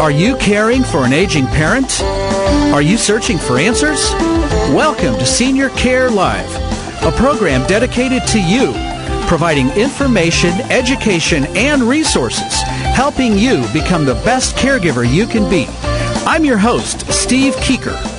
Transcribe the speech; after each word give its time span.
Are 0.00 0.12
you 0.12 0.36
caring 0.36 0.84
for 0.84 1.04
an 1.04 1.12
aging 1.12 1.48
parent? 1.48 2.00
Are 2.72 2.80
you 2.80 2.96
searching 2.96 3.36
for 3.36 3.58
answers? 3.58 4.12
Welcome 4.70 5.18
to 5.18 5.26
Senior 5.26 5.70
Care 5.70 6.08
Live, 6.08 6.54
a 7.02 7.10
program 7.10 7.66
dedicated 7.66 8.24
to 8.28 8.40
you, 8.40 8.72
providing 9.26 9.70
information, 9.70 10.52
education, 10.70 11.46
and 11.56 11.82
resources, 11.82 12.62
helping 12.94 13.36
you 13.36 13.66
become 13.72 14.04
the 14.04 14.14
best 14.24 14.54
caregiver 14.54 15.04
you 15.04 15.26
can 15.26 15.50
be. 15.50 15.66
I'm 16.24 16.44
your 16.44 16.58
host, 16.58 17.10
Steve 17.12 17.56
Keeker. 17.56 18.17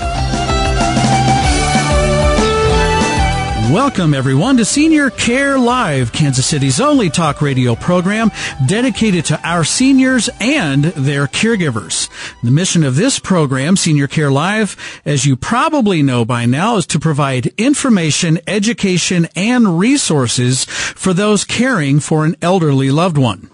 Welcome, 3.70 4.16
everyone, 4.16 4.58
to 4.58 4.66
Senior 4.66 5.12
Care 5.12 5.59
Live, 5.59 6.12
Kansas 6.12 6.48
City's 6.48 6.82
only 6.82 7.12
talk 7.12 7.40
radio 7.40 7.76
program 7.76 8.32
dedicated 8.66 9.26
to 9.26 9.40
our 9.48 9.64
seniors 9.64 10.28
and 10.42 10.86
their 10.86 11.28
caregivers. 11.28 12.09
The 12.42 12.50
mission 12.50 12.84
of 12.84 12.95
this 12.95 13.20
program, 13.20 13.78
Senior 13.78 14.08
Care 14.08 14.31
Live, 14.31 14.76
as 15.06 15.28
you 15.28 15.36
probably 15.36 16.02
know 16.02 16.26
by 16.26 16.48
now, 16.48 16.78
is 16.78 16.88
to 16.88 17.00
provide 17.00 17.53
information, 17.59 18.39
education, 18.48 19.28
and 19.36 19.78
resources 19.78 20.66
for 20.66 21.14
those 21.14 21.45
caring 21.45 22.00
for 22.00 22.26
an 22.26 22.38
elderly 22.42 22.89
loved 22.89 23.20
one. 23.20 23.52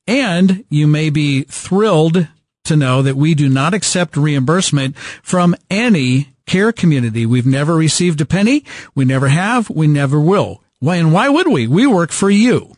And 0.07 0.65
you 0.69 0.87
may 0.87 1.09
be 1.09 1.43
thrilled 1.43 2.27
to 2.65 2.75
know 2.75 3.01
that 3.01 3.15
we 3.15 3.35
do 3.35 3.49
not 3.49 3.73
accept 3.73 4.17
reimbursement 4.17 4.97
from 4.97 5.55
any 5.69 6.29
care 6.45 6.71
community. 6.71 7.25
We've 7.25 7.45
never 7.45 7.75
received 7.75 8.21
a 8.21 8.25
penny. 8.25 8.65
We 8.95 9.05
never 9.05 9.27
have. 9.27 9.69
We 9.69 9.87
never 9.87 10.19
will. 10.19 10.61
Why, 10.79 10.97
and 10.97 11.13
why 11.13 11.29
would 11.29 11.47
we? 11.47 11.67
We 11.67 11.87
work 11.87 12.11
for 12.11 12.29
you. 12.29 12.75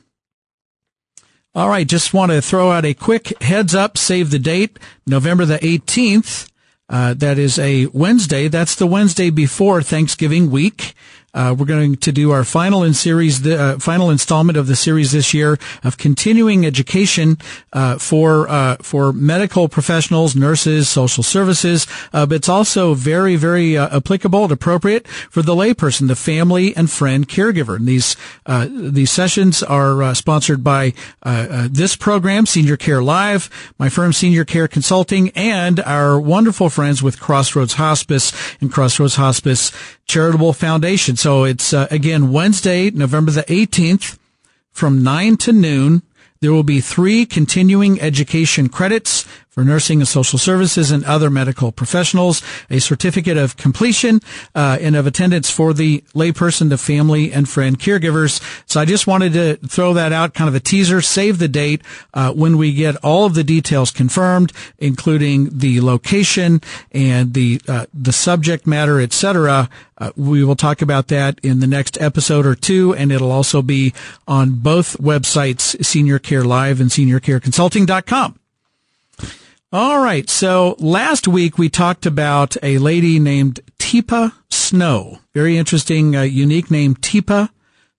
All 1.57 1.71
right, 1.71 1.89
just 1.89 2.13
want 2.13 2.33
to 2.33 2.43
throw 2.43 2.71
out 2.71 2.85
a 2.85 2.93
quick 2.93 3.33
heads 3.43 3.75
up, 3.75 3.97
save 3.97 4.29
the 4.29 4.39
date, 4.39 4.79
November 5.07 5.47
the 5.47 5.57
18th. 5.57 6.51
Uh, 6.87 7.15
that 7.15 7.39
is 7.39 7.59
a 7.59 7.87
Wednesday. 7.95 8.49
That's 8.49 8.75
the 8.75 8.87
Wednesday 8.87 9.31
before 9.31 9.81
Thanksgiving 9.81 10.51
week. 10.51 10.93
Uh, 11.37 11.55
we're 11.57 11.67
going 11.67 11.95
to 11.97 12.11
do 12.11 12.31
our 12.31 12.45
final 12.45 12.83
in 12.83 12.95
series, 12.95 13.43
the 13.43 13.61
uh, 13.61 13.79
final 13.79 14.09
installment 14.09 14.57
of 14.57 14.67
the 14.67 14.75
series 14.75 15.13
this 15.13 15.35
year 15.35 15.59
of 15.85 15.99
continuing 15.99 16.65
education 16.65 17.37
uh, 17.75 17.99
for 17.99 18.49
uh, 18.49 18.77
for 18.81 19.13
medical 19.13 19.69
professionals, 19.69 20.35
nurses, 20.35 20.89
social 20.89 21.23
services. 21.23 21.87
Uh, 22.15 22.25
but 22.25 22.37
it's 22.37 22.49
also 22.49 22.95
very, 22.95 23.37
very 23.37 23.77
uh, 23.77 23.99
applicable 23.99 24.45
and 24.45 24.53
appropriate 24.53 25.07
for 25.07 25.43
the 25.43 25.55
layperson, 25.55 26.09
the 26.09 26.17
family 26.17 26.75
and 26.75 26.91
friend 26.91 27.29
caregiver. 27.29 27.77
And 27.77 27.87
these 27.87 28.17
these 28.47 29.11
sessions 29.11 29.63
are 29.63 30.15
sponsored 30.15 30.65
by 30.65 30.95
this 31.23 31.97
program, 31.97 32.47
Senior 32.47 32.79
Care 32.79 33.03
Live, 33.03 33.51
my 33.79 33.91
firm, 33.91 34.15
Senior 34.15 34.47
Care 34.47 34.69
Consulting, 34.69 35.29
and 35.31 35.81
our 35.81 36.19
wonderful 36.19 36.71
friends 36.71 37.03
with 37.03 37.21
Crossroads 37.21 37.75
Hospice 37.75 38.33
and 38.63 38.73
Crossroads 38.73 39.17
Hospice 39.17 39.71
Charitable 40.07 40.53
Foundation. 40.53 41.17
So 41.17 41.45
it's 41.45 41.73
uh, 41.73 41.89
again 41.91 42.33
Wednesday, 42.33 42.91
November 42.91 43.31
the 43.31 43.43
18th 43.43 44.19
from 44.73 45.03
9 45.03 45.37
to 45.39 45.53
noon. 45.53 46.03
There 46.41 46.53
will 46.53 46.63
be 46.63 46.81
three 46.81 47.27
continuing 47.27 48.01
education 48.01 48.69
credits 48.69 49.27
for 49.57 49.65
nursing 49.65 50.01
and 50.01 50.07
social 50.07 50.39
services 50.39 50.91
and 50.91 51.03
other 51.07 51.31
medical 51.31 51.73
professionals, 51.73 52.43
a 52.69 52.79
certificate 52.79 53.39
of 53.39 53.57
completion 53.57 54.21
uh, 54.55 54.77
and 54.83 54.95
of 54.95 55.07
attendance 55.07 55.51
for 55.51 55.73
the 55.73 56.05
layperson, 56.15 56.69
the 56.69 56.77
family 56.77 57.33
and 57.33 57.49
friend 57.49 57.79
caregivers. 57.79 58.39
So 58.67 58.81
I 58.81 58.85
just 58.85 59.07
wanted 59.07 59.33
to 59.33 59.57
throw 59.67 59.95
that 59.95 60.13
out, 60.13 60.35
kind 60.35 60.47
of 60.47 60.55
a 60.55 60.61
teaser, 60.61 61.01
save 61.01 61.39
the 61.39 61.49
date 61.49 61.81
uh, 62.13 62.35
when 62.35 62.59
we 62.59 62.75
get 62.75 62.97
all 62.97 63.25
of 63.25 63.33
the 63.33 63.43
details 63.43 63.91
confirmed, 63.91 64.53
including 64.77 65.49
the 65.59 65.81
location 65.81 66.61
and 66.93 67.33
the 67.33 67.59
uh, 67.67 67.87
the 67.95 68.13
subject 68.13 68.67
matter, 68.67 69.01
etc. 69.01 69.71
Uh, 69.97 70.11
we 70.17 70.45
will 70.45 70.57
talk 70.57 70.83
about 70.83 71.09
that 71.09 71.41
in 71.43 71.61
the 71.61 71.67
next 71.67 71.99
episode 71.99 72.45
or 72.45 72.55
two, 72.55 72.95
and 72.95 73.11
it'll 73.11 73.33
also 73.33 73.63
be 73.63 73.95
on 74.29 74.57
both 74.57 74.99
websites, 74.99 75.83
Senior 75.83 76.19
Care 76.19 76.45
Live 76.45 76.79
and 76.79 76.91
SeniorCareConsulting.com. 76.91 78.39
All 79.79 79.99
right. 79.99 80.31
So 80.31 80.75
last 80.79 81.29
week 81.29 81.59
we 81.59 81.69
talked 81.69 82.07
about 82.07 82.57
a 82.63 82.79
lady 82.79 83.19
named 83.19 83.61
Teepa 83.79 84.33
Snow. 84.49 85.19
Very 85.35 85.59
interesting, 85.59 86.17
uh, 86.17 86.23
unique 86.23 86.71
name, 86.71 86.95
Teepa 86.95 87.51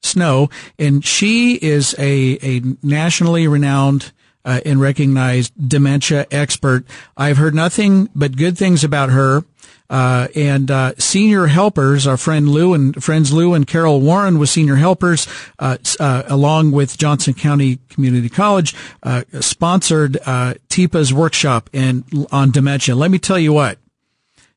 Snow. 0.01 0.50
And 0.79 1.06
she 1.06 1.53
is 1.53 1.94
a, 2.00 2.39
a 2.41 2.62
nationally 2.81 3.47
renowned 3.47 4.12
uh, 4.47 4.61
and 4.65 4.79
recognized 4.79 5.51
dementia 5.69 6.25
expert. 6.31 6.85
I've 7.17 7.38
heard 7.38 7.53
nothing 7.53 8.09
but 8.15 8.38
good 8.38 8.57
things 8.57 8.83
about 8.83 9.09
her. 9.09 9.44
Uh, 9.89 10.27
and 10.35 10.69
uh, 10.69 10.94
senior 10.97 11.47
helpers, 11.47 12.07
our 12.07 12.17
friend 12.17 12.49
Lou 12.49 12.73
and 12.73 13.01
friends 13.01 13.31
Lou 13.31 13.53
and 13.53 13.65
Carol 13.65 14.01
Warren 14.01 14.38
with 14.38 14.49
senior 14.49 14.75
helpers, 14.75 15.27
uh, 15.59 15.77
uh 15.99 16.23
along 16.27 16.71
with 16.71 16.97
Johnson 16.97 17.33
County 17.33 17.79
Community 17.89 18.27
College, 18.27 18.75
uh, 19.03 19.23
sponsored 19.39 20.17
uh, 20.25 20.55
Teepa's 20.69 21.13
workshop 21.13 21.69
in 21.71 22.03
on 22.31 22.51
dementia. 22.51 22.95
Let 22.95 23.11
me 23.11 23.19
tell 23.19 23.39
you 23.39 23.53
what. 23.53 23.77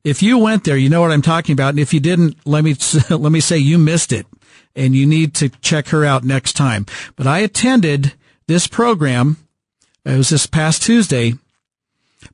If 0.02 0.22
you 0.22 0.38
went 0.38 0.64
there, 0.64 0.76
you 0.76 0.88
know 0.88 1.00
what 1.00 1.12
I'm 1.12 1.22
talking 1.22 1.52
about, 1.52 1.70
and 1.70 1.78
if 1.78 1.92
you 1.92 2.00
didn't, 2.00 2.36
let 2.44 2.64
me 2.64 2.74
let 3.10 3.30
me 3.30 3.40
say 3.40 3.58
you 3.58 3.78
missed 3.78 4.12
it, 4.12 4.26
and 4.74 4.96
you 4.96 5.06
need 5.06 5.34
to 5.34 5.48
check 5.48 5.88
her 5.88 6.04
out 6.04 6.24
next 6.24 6.54
time. 6.54 6.86
But 7.14 7.26
I 7.28 7.38
attended 7.40 8.14
this 8.48 8.66
program. 8.66 9.36
It 10.04 10.16
was 10.16 10.30
this 10.30 10.46
past 10.46 10.82
Tuesday 10.82 11.34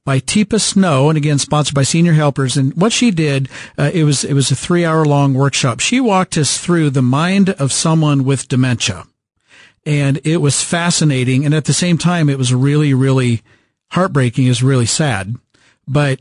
by 0.04 0.20
Teepa 0.20 0.60
Snow, 0.60 1.08
and 1.08 1.16
again 1.16 1.38
sponsored 1.38 1.74
by 1.74 1.82
Senior 1.82 2.12
Helpers. 2.12 2.56
And 2.56 2.74
what 2.74 2.92
she 2.92 3.10
did, 3.10 3.48
uh, 3.78 3.90
it 3.92 4.04
was 4.04 4.24
it 4.24 4.34
was 4.34 4.50
a 4.50 4.56
three 4.56 4.84
hour 4.84 5.04
long 5.04 5.34
workshop. 5.34 5.80
She 5.80 6.00
walked 6.00 6.36
us 6.36 6.58
through 6.58 6.90
the 6.90 7.02
mind 7.02 7.50
of 7.50 7.72
someone 7.72 8.24
with 8.24 8.48
dementia, 8.48 9.04
and 9.84 10.20
it 10.24 10.38
was 10.38 10.62
fascinating. 10.62 11.44
And 11.44 11.54
at 11.54 11.64
the 11.64 11.72
same 11.72 11.98
time, 11.98 12.28
it 12.28 12.38
was 12.38 12.54
really 12.54 12.94
really 12.94 13.42
heartbreaking. 13.90 14.48
Was 14.48 14.62
really 14.62 14.86
sad, 14.86 15.34
but 15.88 16.20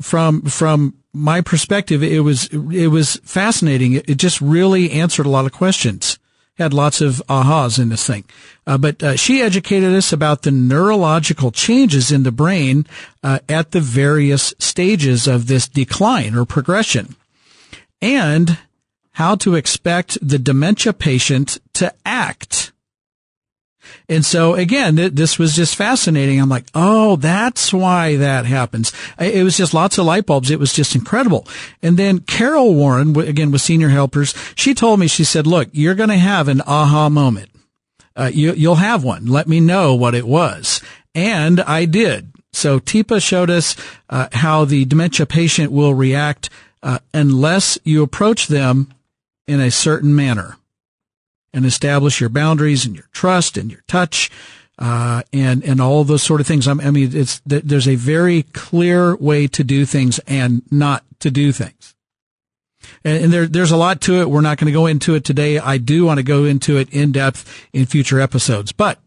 from 0.00 0.42
from 0.42 0.94
my 1.12 1.40
perspective, 1.40 2.02
it 2.02 2.20
was 2.20 2.46
it 2.52 2.88
was 2.88 3.16
fascinating. 3.24 3.94
It, 3.94 4.10
it 4.10 4.16
just 4.18 4.40
really 4.40 4.90
answered 4.92 5.26
a 5.26 5.30
lot 5.30 5.46
of 5.46 5.52
questions 5.52 6.18
had 6.58 6.72
lots 6.72 7.00
of 7.00 7.22
ahas 7.28 7.78
in 7.78 7.90
this 7.90 8.06
thing. 8.06 8.24
Uh, 8.66 8.78
but 8.78 9.02
uh, 9.02 9.16
she 9.16 9.42
educated 9.42 9.94
us 9.94 10.12
about 10.12 10.42
the 10.42 10.50
neurological 10.50 11.50
changes 11.50 12.10
in 12.10 12.22
the 12.22 12.32
brain 12.32 12.86
uh, 13.22 13.38
at 13.48 13.70
the 13.70 13.80
various 13.80 14.54
stages 14.58 15.26
of 15.26 15.46
this 15.46 15.68
decline 15.68 16.34
or 16.34 16.44
progression, 16.44 17.14
and 18.00 18.58
how 19.12 19.34
to 19.34 19.54
expect 19.54 20.18
the 20.20 20.38
dementia 20.38 20.92
patient 20.92 21.58
to 21.72 21.92
act 22.04 22.72
and 24.08 24.24
so 24.24 24.54
again, 24.54 24.96
th- 24.96 25.12
this 25.12 25.38
was 25.38 25.56
just 25.56 25.74
fascinating. 25.74 26.40
I'm 26.40 26.48
like, 26.48 26.66
oh, 26.74 27.16
that's 27.16 27.72
why 27.72 28.16
that 28.16 28.46
happens. 28.46 28.92
It 29.18 29.42
was 29.42 29.56
just 29.56 29.74
lots 29.74 29.98
of 29.98 30.06
light 30.06 30.26
bulbs. 30.26 30.50
It 30.50 30.60
was 30.60 30.72
just 30.72 30.94
incredible. 30.94 31.46
And 31.82 31.96
then 31.96 32.20
Carol 32.20 32.74
Warren, 32.74 33.18
again 33.18 33.50
with 33.50 33.62
senior 33.62 33.88
helpers, 33.88 34.34
she 34.54 34.74
told 34.74 35.00
me, 35.00 35.08
she 35.08 35.24
said, 35.24 35.46
look, 35.46 35.68
you're 35.72 35.94
going 35.94 36.10
to 36.10 36.16
have 36.16 36.48
an 36.48 36.62
aha 36.62 37.08
moment. 37.08 37.50
Uh, 38.14 38.30
you, 38.32 38.52
you'll 38.52 38.76
have 38.76 39.04
one. 39.04 39.26
Let 39.26 39.48
me 39.48 39.60
know 39.60 39.94
what 39.94 40.14
it 40.14 40.26
was. 40.26 40.80
And 41.14 41.60
I 41.60 41.84
did. 41.84 42.32
So 42.52 42.78
Teepa 42.78 43.20
showed 43.20 43.50
us 43.50 43.76
uh, 44.08 44.28
how 44.32 44.64
the 44.64 44.84
dementia 44.84 45.26
patient 45.26 45.72
will 45.72 45.94
react 45.94 46.48
uh, 46.82 47.00
unless 47.12 47.78
you 47.84 48.02
approach 48.02 48.46
them 48.46 48.94
in 49.46 49.60
a 49.60 49.70
certain 49.70 50.14
manner 50.14 50.56
and 51.56 51.64
establish 51.64 52.20
your 52.20 52.28
boundaries 52.28 52.84
and 52.84 52.94
your 52.94 53.08
trust 53.12 53.56
and 53.56 53.72
your 53.72 53.82
touch, 53.88 54.30
uh, 54.78 55.22
and 55.32 55.64
and 55.64 55.80
all 55.80 56.04
those 56.04 56.22
sort 56.22 56.40
of 56.40 56.46
things. 56.46 56.68
I 56.68 56.74
mean, 56.74 57.16
it's 57.16 57.40
there's 57.46 57.88
a 57.88 57.94
very 57.94 58.42
clear 58.52 59.16
way 59.16 59.46
to 59.48 59.64
do 59.64 59.86
things 59.86 60.20
and 60.26 60.62
not 60.70 61.02
to 61.20 61.30
do 61.30 61.50
things. 61.52 61.94
And, 63.02 63.32
there, 63.32 63.46
there's 63.46 63.70
a 63.70 63.76
lot 63.76 64.00
to 64.02 64.20
it. 64.20 64.30
We're 64.30 64.42
not 64.42 64.58
going 64.58 64.66
to 64.66 64.72
go 64.72 64.86
into 64.86 65.14
it 65.14 65.24
today. 65.24 65.58
I 65.58 65.78
do 65.78 66.04
want 66.04 66.18
to 66.18 66.22
go 66.22 66.44
into 66.44 66.76
it 66.76 66.88
in 66.90 67.10
depth 67.10 67.66
in 67.72 67.86
future 67.86 68.20
episodes. 68.20 68.70
But 68.70 69.00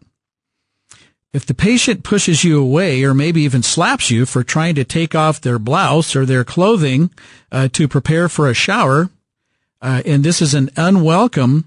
if 1.31 1.45
the 1.45 1.53
patient 1.53 2.03
pushes 2.03 2.43
you 2.43 2.59
away 2.59 3.03
or 3.03 3.13
maybe 3.13 3.41
even 3.41 3.61
slaps 3.61 4.09
you 4.09 4.25
for 4.25 4.43
trying 4.43 4.75
to 4.75 4.83
take 4.83 5.15
off 5.15 5.39
their 5.39 5.59
blouse 5.59 6.15
or 6.15 6.25
their 6.25 6.43
clothing 6.43 7.11
uh, 7.51 7.69
to 7.73 7.87
prepare 7.87 8.27
for 8.27 8.49
a 8.49 8.53
shower, 8.53 9.09
uh, 9.81 10.01
and 10.05 10.23
this 10.23 10.41
is 10.41 10.53
an 10.53 10.71
unwelcome 10.75 11.65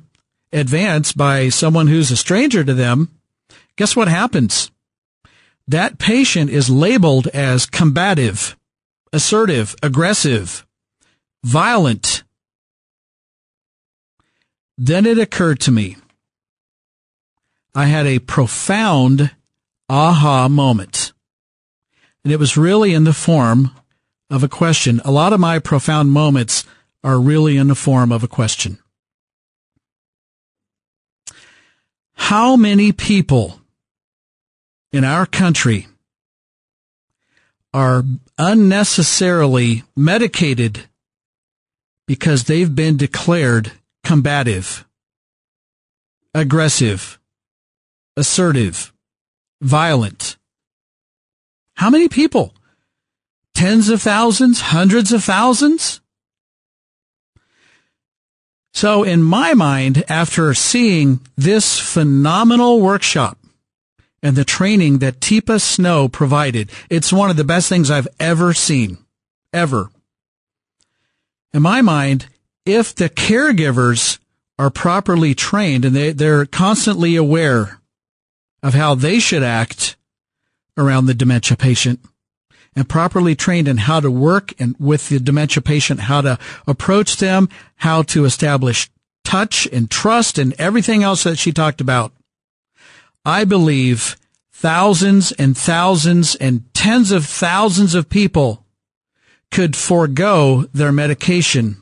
advance 0.52 1.12
by 1.12 1.48
someone 1.48 1.86
who's 1.86 2.10
a 2.10 2.16
stranger 2.16 2.62
to 2.64 2.74
them, 2.74 3.10
guess 3.76 3.96
what 3.96 4.08
happens? 4.08 4.70
That 5.66 5.98
patient 5.98 6.50
is 6.50 6.68
labeled 6.68 7.28
as 7.28 7.66
combative, 7.66 8.56
assertive, 9.12 9.74
aggressive, 9.82 10.66
violent. 11.44 12.24
Then 14.76 15.06
it 15.06 15.18
occurred 15.18 15.60
to 15.60 15.70
me. 15.70 15.96
I 17.74 17.86
had 17.86 18.06
a 18.06 18.18
profound 18.18 19.30
aha 19.88 20.48
moment. 20.48 21.12
And 22.24 22.32
it 22.32 22.38
was 22.38 22.56
really 22.56 22.92
in 22.92 23.04
the 23.04 23.12
form 23.12 23.70
of 24.30 24.42
a 24.42 24.48
question. 24.48 25.00
A 25.04 25.10
lot 25.10 25.32
of 25.32 25.40
my 25.40 25.58
profound 25.58 26.10
moments 26.10 26.64
are 27.02 27.20
really 27.20 27.56
in 27.56 27.68
the 27.68 27.74
form 27.74 28.12
of 28.12 28.22
a 28.22 28.28
question. 28.28 28.78
How 32.26 32.56
many 32.56 32.92
people 32.92 33.60
in 34.92 35.04
our 35.04 35.26
country 35.26 35.88
are 37.74 38.04
unnecessarily 38.38 39.82
medicated 39.96 40.84
because 42.06 42.44
they've 42.44 42.74
been 42.74 42.96
declared 42.96 43.72
combative, 44.04 44.86
aggressive, 46.32 47.18
assertive, 48.16 48.92
violent? 49.60 50.36
How 51.74 51.90
many 51.90 52.08
people? 52.08 52.54
Tens 53.52 53.88
of 53.88 54.00
thousands, 54.00 54.60
hundreds 54.60 55.12
of 55.12 55.24
thousands? 55.24 56.00
So 58.72 59.02
in 59.02 59.22
my 59.22 59.54
mind, 59.54 60.04
after 60.08 60.54
seeing 60.54 61.20
this 61.36 61.78
phenomenal 61.78 62.80
workshop 62.80 63.38
and 64.22 64.34
the 64.34 64.44
training 64.44 64.98
that 64.98 65.20
Teepa 65.20 65.60
Snow 65.60 66.08
provided, 66.08 66.70
it's 66.88 67.12
one 67.12 67.30
of 67.30 67.36
the 67.36 67.44
best 67.44 67.68
things 67.68 67.90
I've 67.90 68.08
ever 68.18 68.54
seen. 68.54 68.98
Ever. 69.52 69.90
In 71.52 71.60
my 71.60 71.82
mind, 71.82 72.26
if 72.64 72.94
the 72.94 73.10
caregivers 73.10 74.18
are 74.58 74.70
properly 74.70 75.34
trained 75.34 75.84
and 75.84 75.94
they, 75.94 76.12
they're 76.12 76.46
constantly 76.46 77.16
aware 77.16 77.80
of 78.62 78.74
how 78.74 78.94
they 78.94 79.18
should 79.18 79.42
act 79.42 79.96
around 80.78 81.06
the 81.06 81.14
dementia 81.14 81.56
patient, 81.56 82.00
and 82.74 82.88
properly 82.88 83.34
trained 83.34 83.68
in 83.68 83.76
how 83.76 84.00
to 84.00 84.10
work 84.10 84.52
and 84.58 84.74
with 84.78 85.08
the 85.08 85.20
dementia 85.20 85.62
patient, 85.62 86.00
how 86.00 86.20
to 86.20 86.38
approach 86.66 87.16
them, 87.18 87.48
how 87.76 88.02
to 88.02 88.24
establish 88.24 88.90
touch 89.24 89.66
and 89.72 89.90
trust 89.90 90.38
and 90.38 90.54
everything 90.58 91.02
else 91.02 91.22
that 91.24 91.38
she 91.38 91.52
talked 91.52 91.80
about. 91.80 92.12
I 93.24 93.44
believe 93.44 94.16
thousands 94.50 95.32
and 95.32 95.56
thousands 95.56 96.34
and 96.36 96.72
tens 96.74 97.10
of 97.12 97.26
thousands 97.26 97.94
of 97.94 98.08
people 98.08 98.64
could 99.50 99.76
forego 99.76 100.66
their 100.72 100.92
medication 100.92 101.76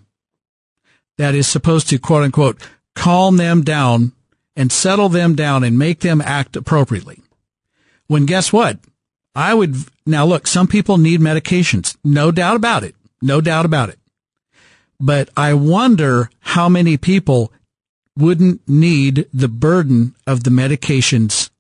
that 1.19 1.35
is 1.35 1.47
supposed 1.47 1.89
to 1.89 1.99
quote 1.99 2.25
unquote 2.25 2.61
calm 2.95 3.37
them 3.37 3.63
down 3.63 4.13
and 4.57 4.73
settle 4.73 5.09
them 5.09 5.35
down 5.35 5.63
and 5.65 5.79
make 5.79 6.01
them 6.01 6.21
act 6.21 6.57
appropriately. 6.57 7.21
When 8.09 8.27
guess 8.27 8.53
what? 8.53 8.79
I 9.35 9.55
would 9.55 9.77
now 10.07 10.27
look, 10.27 10.47
some 10.47 10.67
people 10.67 10.99
need 10.99 11.21
medications. 11.21 11.97
No 12.05 12.31
doubt 12.31 12.57
about 12.57 12.85
it. 12.85 12.95
No 13.23 13.41
doubt 13.41 13.65
about 13.65 13.89
it. 13.89 13.99
But 14.99 15.31
I 15.37 15.55
wonder 15.55 16.31
how 16.41 16.69
many 16.69 16.97
people 16.97 17.53
wouldn't 18.17 18.69
need 18.69 19.27
the 19.33 19.49
burden 19.49 20.15
of 20.27 20.45
the 20.45 20.51
medications 20.51 21.51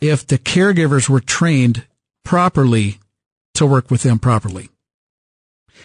if 0.00 0.26
the 0.26 0.38
caregivers 0.38 1.08
were 1.08 1.20
trained 1.20 1.84
properly 2.24 3.00
to 3.54 3.66
work 3.66 3.90
with 3.90 4.02
them 4.02 4.18
properly. 4.18 4.68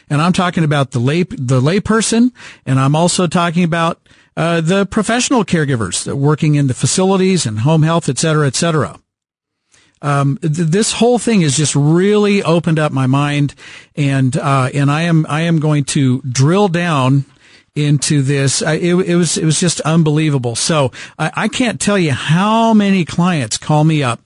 And 0.09 0.21
I'm 0.21 0.33
talking 0.33 0.63
about 0.63 0.91
the 0.91 0.99
lay, 0.99 1.23
the 1.23 1.61
layperson, 1.61 2.31
and 2.65 2.79
I'm 2.79 2.95
also 2.95 3.25
talking 3.25 3.63
about 3.63 4.07
uh, 4.35 4.61
the 4.61 4.85
professional 4.85 5.45
caregivers 5.45 6.03
that 6.03 6.17
working 6.17 6.55
in 6.55 6.67
the 6.67 6.73
facilities 6.73 7.45
and 7.45 7.59
home 7.59 7.83
health, 7.83 8.09
et 8.09 8.17
cetera, 8.19 8.45
et 8.45 8.55
cetera. 8.55 8.99
Um, 10.03 10.37
th- 10.41 10.53
this 10.53 10.91
whole 10.91 11.17
thing 11.17 11.41
has 11.41 11.57
just 11.57 11.75
really 11.75 12.43
opened 12.43 12.77
up 12.77 12.91
my 12.91 13.07
mind, 13.07 13.55
and 13.95 14.35
uh, 14.37 14.69
and 14.73 14.91
I 14.91 15.03
am 15.03 15.25
I 15.27 15.41
am 15.41 15.59
going 15.59 15.85
to 15.85 16.21
drill 16.21 16.67
down 16.67 17.25
into 17.75 18.21
this. 18.21 18.61
I, 18.61 18.73
it, 18.73 18.93
it, 18.95 19.15
was 19.15 19.37
it 19.37 19.45
was 19.45 19.59
just 19.59 19.81
unbelievable. 19.81 20.55
So 20.55 20.91
I, 21.17 21.31
I, 21.33 21.47
can't 21.47 21.81
tell 21.81 21.97
you 21.97 22.11
how 22.11 22.73
many 22.73 23.03
clients 23.03 23.57
call 23.57 23.83
me 23.83 24.03
up 24.03 24.19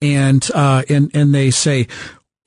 and 0.00 0.48
uh, 0.54 0.82
and 0.88 1.10
and 1.14 1.34
they 1.34 1.50
say, 1.50 1.88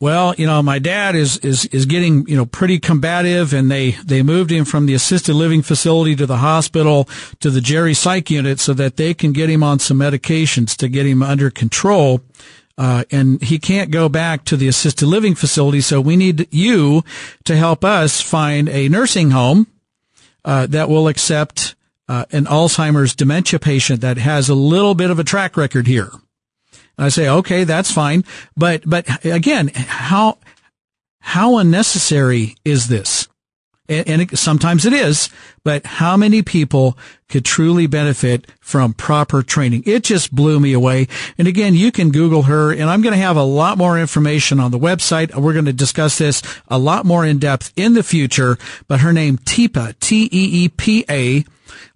well, 0.04 0.36
you 0.38 0.46
know, 0.46 0.62
my 0.62 0.80
dad 0.80 1.16
is, 1.16 1.38
is, 1.38 1.66
is 1.68 1.86
getting, 1.86 2.28
you 2.28 2.36
know, 2.36 2.46
pretty 2.46 2.78
combative 2.78 3.54
and 3.54 3.72
they, 3.72 3.92
they 4.04 4.22
moved 4.22 4.52
him 4.52 4.66
from 4.66 4.86
the 4.86 4.94
assisted 4.94 5.34
living 5.34 5.62
facility 5.62 6.14
to 6.14 6.26
the 6.26 6.36
hospital 6.36 7.08
to 7.40 7.50
the 7.50 7.62
geri 7.62 7.94
psych 7.94 8.30
unit 8.30 8.60
so 8.60 8.74
that 8.74 8.98
they 8.98 9.14
can 9.14 9.32
get 9.32 9.50
him 9.50 9.64
on 9.64 9.80
some 9.80 9.98
medications 9.98 10.76
to 10.76 10.90
get 10.90 11.06
him 11.06 11.24
under 11.24 11.50
control. 11.50 12.20
Uh, 12.78 13.06
and 13.12 13.42
he 13.42 13.58
can't 13.58 13.92
go 13.92 14.10
back 14.10 14.44
to 14.44 14.58
the 14.58 14.68
assisted 14.68 15.08
living 15.08 15.36
facility. 15.36 15.80
So 15.80 16.02
we 16.02 16.18
need 16.18 16.50
you 16.54 17.06
to 17.46 17.56
help 17.56 17.86
us 17.86 18.20
find 18.20 18.68
a 18.68 18.90
nursing 18.90 19.32
home, 19.32 19.68
uh, 20.44 20.68
that 20.68 20.90
will 20.90 21.08
accept, 21.08 21.76
uh, 22.10 22.26
an 22.34 22.44
Alzheimer's 22.44 23.16
dementia 23.16 23.58
patient 23.58 24.02
that 24.02 24.18
has 24.18 24.50
a 24.50 24.54
little 24.54 24.96
bit 24.96 25.12
of 25.12 25.18
a 25.18 25.24
track 25.24 25.56
record 25.56 25.88
here. 25.88 26.12
I 26.98 27.10
say, 27.10 27.28
okay, 27.28 27.64
that's 27.64 27.92
fine. 27.92 28.24
But, 28.56 28.84
but 28.86 29.26
again, 29.26 29.70
how, 29.74 30.38
how 31.20 31.58
unnecessary 31.58 32.56
is 32.64 32.88
this? 32.88 33.28
And, 33.90 34.08
and 34.08 34.22
it, 34.22 34.38
sometimes 34.38 34.86
it 34.86 34.94
is, 34.94 35.30
but 35.64 35.86
how 35.86 36.16
many 36.16 36.42
people 36.42 36.98
could 37.28 37.44
truly 37.44 37.88
benefit 37.88 38.50
from 38.62 38.94
proper 38.94 39.44
training? 39.44 39.84
It 39.86 40.04
just 40.04 40.34
blew 40.34 40.60
me 40.60 40.72
away. 40.72 41.08
And 41.38 41.48
again, 41.48 41.74
you 41.74 41.92
can 41.92 42.12
Google 42.12 42.44
her 42.44 42.72
and 42.72 42.84
I'm 42.84 43.02
going 43.02 43.14
to 43.14 43.22
have 43.22 43.38
a 43.38 43.44
lot 43.44 43.78
more 43.78 44.00
information 44.00 44.60
on 44.60 44.72
the 44.72 44.80
website. 44.80 45.36
We're 45.36 45.54
going 45.54 45.66
to 45.66 45.74
discuss 45.74 46.18
this 46.18 46.42
a 46.68 46.78
lot 46.78 47.06
more 47.06 47.26
in 47.26 47.40
depth 47.40 47.74
in 47.76 47.94
the 47.94 48.04
future, 48.04 48.58
but 48.88 49.02
her 49.02 49.12
name, 49.12 49.38
Teepa, 49.38 50.00
T-E-E-P-A, 50.00 51.44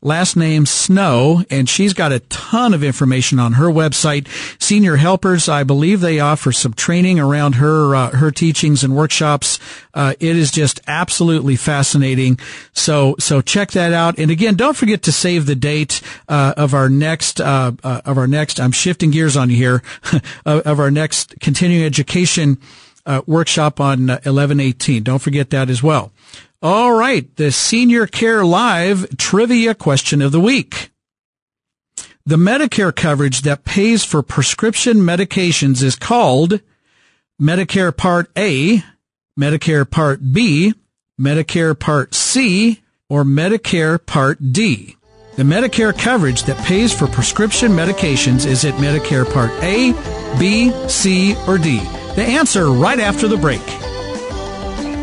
last 0.01 0.35
name 0.35 0.65
Snow, 0.65 1.43
and 1.49 1.67
she's 1.67 1.93
got 1.93 2.11
a 2.11 2.19
ton 2.19 2.73
of 2.73 2.83
information 2.83 3.39
on 3.39 3.53
her 3.53 3.67
website. 3.67 4.27
Senior 4.61 4.97
Helpers, 4.97 5.49
I 5.49 5.63
believe 5.63 6.01
they 6.01 6.19
offer 6.19 6.51
some 6.51 6.73
training 6.73 7.19
around 7.19 7.55
her 7.55 7.95
uh, 7.95 8.11
her 8.11 8.31
teachings 8.31 8.83
and 8.83 8.95
workshops. 8.95 9.59
Uh, 9.93 10.13
it 10.19 10.35
is 10.35 10.51
just 10.51 10.79
absolutely 10.87 11.55
fascinating. 11.55 12.39
So 12.73 13.15
so 13.19 13.41
check 13.41 13.71
that 13.71 13.93
out. 13.93 14.17
And 14.17 14.31
again, 14.31 14.55
don't 14.55 14.77
forget 14.77 15.03
to 15.03 15.11
save 15.11 15.45
the 15.45 15.55
date 15.55 16.01
uh, 16.27 16.53
of 16.57 16.73
our 16.73 16.89
next 16.89 17.41
uh, 17.41 17.73
uh, 17.83 18.01
of 18.05 18.17
our 18.17 18.27
next. 18.27 18.59
I'm 18.59 18.71
shifting 18.71 19.11
gears 19.11 19.35
on 19.35 19.49
you 19.49 19.57
here 19.57 19.83
of 20.45 20.79
our 20.79 20.91
next 20.91 21.39
continuing 21.39 21.85
education. 21.85 22.57
Uh, 23.05 23.21
workshop 23.25 23.79
on 23.79 24.07
1118. 24.07 25.01
Don't 25.01 25.19
forget 25.19 25.49
that 25.51 25.69
as 25.69 25.81
well. 25.81 26.11
All 26.59 26.93
right, 26.93 27.35
the 27.35 27.51
Senior 27.51 28.07
Care 28.07 28.43
Live 28.43 29.15
trivia 29.17 29.75
question 29.75 30.23
of 30.23 30.31
the 30.31 30.39
week. 30.39 30.91
The 32.25 32.35
Medicare 32.35 32.95
coverage 32.95 33.41
that 33.41 33.63
pays 33.63 34.03
for 34.03 34.23
prescription 34.23 34.97
medications 34.97 35.83
is 35.83 35.95
called 35.95 36.59
Medicare 37.39 37.95
Part 37.95 38.31
A, 38.35 38.83
Medicare 39.39 39.87
Part 39.87 40.33
B, 40.33 40.73
Medicare 41.21 41.77
Part 41.79 42.15
C, 42.15 42.81
or 43.07 43.23
Medicare 43.23 44.03
Part 44.03 44.51
D. 44.51 44.97
The 45.35 45.43
Medicare 45.43 45.95
coverage 45.95 46.41
that 46.45 46.57
pays 46.65 46.91
for 46.91 47.05
prescription 47.05 47.73
medications 47.73 48.47
is 48.47 48.63
it 48.63 48.73
Medicare 48.75 49.31
Part 49.31 49.51
A, 49.61 49.93
B, 50.39 50.71
C, 50.89 51.35
or 51.47 51.59
D? 51.59 51.77
The 52.15 52.25
answer 52.25 52.71
right 52.71 52.99
after 52.99 53.27
the 53.27 53.37
break. 53.37 53.61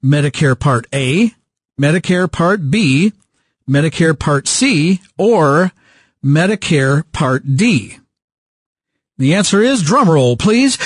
Medicare 0.05 0.59
Part 0.59 0.87
A, 0.93 1.33
Medicare 1.81 2.31
Part 2.31 2.71
B, 2.71 3.12
Medicare 3.69 4.19
Part 4.19 4.49
C, 4.49 5.00
or 5.19 5.73
Medicare 6.25 7.05
Part 7.12 7.57
D. 7.57 7.99
The 9.19 9.35
answer 9.35 9.61
is 9.61 9.83
drumroll, 9.83 10.38
please. 10.38 10.79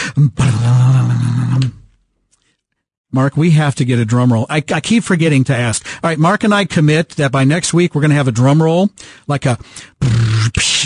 Mark, 3.12 3.35
we 3.35 3.52
have 3.52 3.75
to 3.76 3.85
get 3.87 3.99
a 3.99 4.05
drum 4.05 4.31
roll. 4.31 4.45
I, 4.50 4.57
I, 4.57 4.81
keep 4.81 5.02
forgetting 5.02 5.45
to 5.45 5.57
ask. 5.57 5.87
All 6.05 6.11
right, 6.11 6.19
Mark 6.19 6.45
and 6.45 6.52
I 6.52 6.66
commit 6.66 7.11
that 7.11 7.33
by 7.33 7.45
next 7.45 7.73
week 7.73 7.95
we're 7.95 8.02
going 8.02 8.11
to 8.11 8.16
have 8.16 8.28
a 8.28 8.33
drum 8.33 8.62
roll, 8.62 8.90
like 9.26 9.47
a 9.47 9.59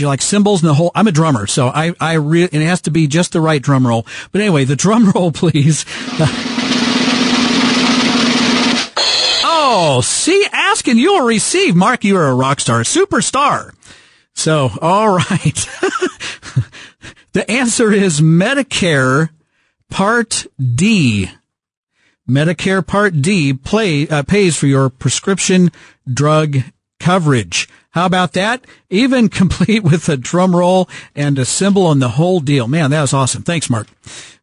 like 0.01 0.23
cymbals 0.23 0.63
and 0.63 0.71
the 0.71 0.75
whole. 0.75 0.93
I'm 0.95 1.09
a 1.09 1.13
drummer, 1.13 1.49
so 1.49 1.69
I 1.69 1.93
I 1.99 2.15
re, 2.15 2.45
it 2.45 2.53
has 2.53 2.83
to 2.83 2.93
be 2.93 3.09
just 3.09 3.33
the 3.33 3.41
right 3.41 3.61
drum 3.61 3.85
roll. 3.85 4.07
But 4.31 4.43
anyway, 4.43 4.65
the 4.65 4.77
drum 4.77 5.11
roll, 5.15 5.33
please. 5.33 5.85
Oh, 9.73 10.01
see, 10.01 10.49
ask 10.51 10.89
and 10.89 10.99
you 10.99 11.13
will 11.13 11.27
receive. 11.27 11.77
Mark, 11.77 12.03
you 12.03 12.17
are 12.17 12.27
a 12.27 12.35
rock 12.35 12.59
star, 12.59 12.81
superstar. 12.81 13.73
So, 14.35 14.69
all 14.83 15.11
right. 15.11 15.31
the 17.35 17.49
answer 17.49 17.93
is 17.93 18.21
Medicare 18.21 19.31
Part 19.89 20.49
D. 20.59 21.31
Medicare 22.29 22.85
Part 22.85 23.23
D 23.23 23.53
play, 23.53 24.09
uh, 24.09 24.25
pays 24.25 24.57
for 24.57 24.67
your 24.67 24.91
prescription 24.91 25.71
drug 26.13 26.57
coverage. 26.99 27.69
How 27.91 28.07
about 28.07 28.33
that? 28.33 28.65
Even 28.89 29.29
complete 29.29 29.85
with 29.85 30.09
a 30.09 30.17
drum 30.17 30.57
roll 30.57 30.89
and 31.15 31.39
a 31.39 31.45
cymbal 31.45 31.93
and 31.93 32.03
the 32.03 32.09
whole 32.09 32.41
deal. 32.41 32.67
Man, 32.67 32.91
that 32.91 33.03
was 33.03 33.15
awesome. 33.15 33.45
Thanks, 33.45 33.71
Mark. 33.71 33.87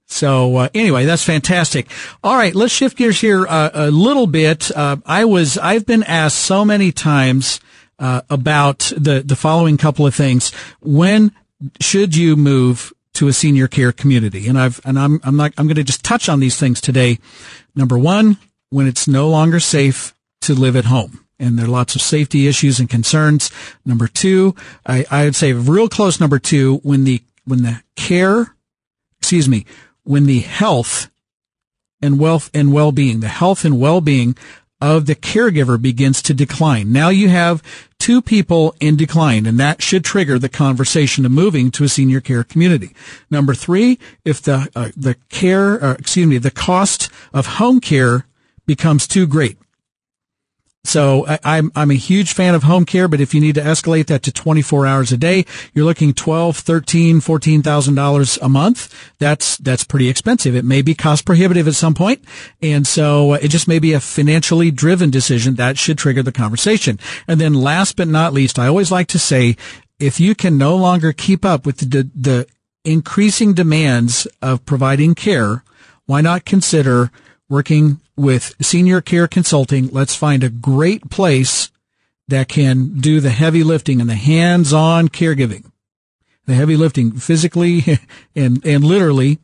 So 0.08 0.56
uh, 0.56 0.70
anyway, 0.74 1.06
that's 1.06 1.24
fantastic. 1.24 1.92
All 2.24 2.36
right, 2.36 2.56
let's 2.56 2.74
shift 2.74 2.98
gears 2.98 3.20
here 3.20 3.46
uh, 3.46 3.70
a 3.74 3.92
little 3.92 4.26
bit. 4.28 4.76
Uh, 4.76 4.98
I 5.06 5.26
was 5.26 5.58
I've 5.58 5.86
been 5.86 6.04
asked 6.04 6.38
so 6.38 6.66
many 6.66 6.92
times 6.92 7.60
uh, 8.00 8.22
about 8.30 8.92
the 8.96 9.22
the 9.24 9.36
following 9.36 9.78
couple 9.78 10.08
of 10.08 10.16
things. 10.16 10.52
When 10.82 11.34
should 11.82 12.16
you 12.16 12.36
move 12.36 12.94
to 13.14 13.28
a 13.28 13.34
senior 13.34 13.68
care 13.68 13.92
community? 13.92 14.48
And 14.48 14.58
I've 14.58 14.80
and 14.86 14.98
I'm 14.98 15.20
I'm 15.24 15.36
not 15.36 15.54
I'm 15.58 15.68
going 15.68 15.76
to 15.76 15.84
just 15.84 16.04
touch 16.06 16.30
on 16.30 16.40
these 16.40 16.58
things 16.58 16.80
today. 16.80 17.20
Number 17.76 17.98
one, 17.98 18.38
when 18.70 18.88
it's 18.88 19.08
no 19.08 19.30
longer 19.30 19.60
safe 19.60 20.14
to 20.42 20.54
live 20.54 20.76
at 20.76 20.86
home. 20.86 21.26
And 21.40 21.58
there 21.58 21.66
are 21.66 21.70
lots 21.70 21.96
of 21.96 22.02
safety 22.02 22.48
issues 22.48 22.80
and 22.80 22.90
concerns. 22.90 23.52
Number 23.86 24.08
two, 24.08 24.56
I, 24.86 25.06
I 25.12 25.26
would 25.26 25.36
say 25.36 25.54
real 25.54 25.88
close 25.88 26.20
number 26.20 26.40
two, 26.40 26.78
when 26.78 27.04
the, 27.04 27.22
when 27.46 27.62
the 27.62 27.84
care, 27.96 28.56
excuse 29.20 29.48
me, 29.48 29.66
when 30.08 30.26
the 30.26 30.40
health 30.40 31.10
and 32.02 32.20
wealth 32.20 32.50
and 32.54 32.72
well-being, 32.72 33.20
the 33.20 33.28
health 33.28 33.66
and 33.66 33.80
well-being 33.80 34.38
of 34.80 35.08
the 35.08 35.16
caregiver 35.16 35.82
begins 35.82 36.22
to 36.22 36.34
decline. 36.34 36.92
Now 36.92 37.10
you 37.10 37.30
have 37.30 37.64
two 37.98 38.22
people 38.22 38.76
in 38.80 38.96
decline, 38.96 39.46
and 39.48 39.60
that 39.60 39.82
should 39.82 40.06
trigger 40.06 40.38
the 40.38 40.50
conversation 40.50 41.26
of 41.26 41.32
moving 41.32 41.72
to 41.72 41.84
a 41.84 41.90
senior 41.90 42.22
care 42.22 42.44
community. 42.44 42.94
Number 43.32 43.56
three, 43.56 43.98
if 44.24 44.42
the 44.42 44.70
uh, 44.76 44.92
the 44.96 45.16
care, 45.30 45.84
uh, 45.84 45.94
excuse 45.94 46.28
me, 46.28 46.38
the 46.38 46.52
cost 46.52 47.10
of 47.34 47.58
home 47.58 47.80
care 47.80 48.28
becomes 48.68 49.08
too 49.08 49.26
great. 49.26 49.58
So 50.88 51.26
I, 51.28 51.34
am 51.34 51.40
I'm, 51.44 51.72
I'm 51.76 51.92
a 51.92 51.96
huge 51.96 52.32
fan 52.32 52.56
of 52.56 52.64
home 52.64 52.86
care, 52.86 53.10
but 53.10 53.20
if 53.20 53.34
you 53.34 53.42
need 53.42 53.56
to 53.56 53.62
escalate 53.62 54.06
that 54.06 54.24
to 54.24 54.32
24 54.32 54.88
hours 54.88 55.12
a 55.12 55.18
day, 55.18 55.46
you're 55.74 55.84
looking 55.84 56.14
12, 56.14 56.56
13, 56.58 57.20
14,000 57.20 57.94
dollars 57.94 58.38
a 58.42 58.48
month. 58.48 58.94
That's 59.20 59.58
that's 59.58 59.84
pretty 59.84 60.08
expensive. 60.08 60.56
It 60.56 60.64
may 60.64 60.82
be 60.82 60.96
cost 60.96 61.26
prohibitive 61.26 61.68
at 61.68 61.76
some 61.76 61.94
point, 61.94 62.24
and 62.62 62.88
so 62.88 63.34
uh, 63.34 63.40
it 63.42 63.50
just 63.50 63.68
may 63.68 63.80
be 63.80 63.92
a 63.92 64.00
financially 64.00 64.72
driven 64.72 65.10
decision 65.10 65.56
that 65.56 65.78
should 65.78 65.98
trigger 65.98 66.24
the 66.24 66.32
conversation. 66.32 67.00
And 67.28 67.42
then 67.42 67.54
last 67.54 67.98
but 67.98 68.08
not 68.08 68.32
least, 68.34 68.58
I 68.58 68.68
always 68.68 68.92
like 68.92 69.08
to 69.08 69.20
say, 69.20 69.58
if 70.00 70.22
you 70.22 70.36
can 70.36 70.58
no 70.58 70.78
longer 70.78 71.12
keep 71.12 71.44
up 71.44 71.66
with 71.66 71.80
the 71.80 72.10
the 72.16 72.48
increasing 72.86 73.54
demands 73.54 74.26
of 74.42 74.66
providing 74.66 75.16
care, 75.16 75.66
why 76.06 76.22
not 76.22 76.46
consider 76.46 77.12
working 77.50 78.00
with 78.16 78.56
senior 78.62 79.02
care 79.02 79.28
consulting. 79.28 79.88
Let's 79.90 80.16
find 80.16 80.44
a 80.44 80.50
great 80.50 81.10
place 81.10 81.72
that 82.28 82.48
can 82.50 83.00
do 83.00 83.20
the 83.20 83.30
heavy 83.30 83.64
lifting 83.64 84.02
and 84.02 84.10
the 84.10 84.16
hands-on 84.16 85.10
caregiving, 85.10 85.72
the 86.46 86.56
heavy 86.56 86.76
lifting 86.76 87.14
physically 87.14 88.00
and, 88.36 88.66
and 88.66 88.84
literally, 88.84 89.40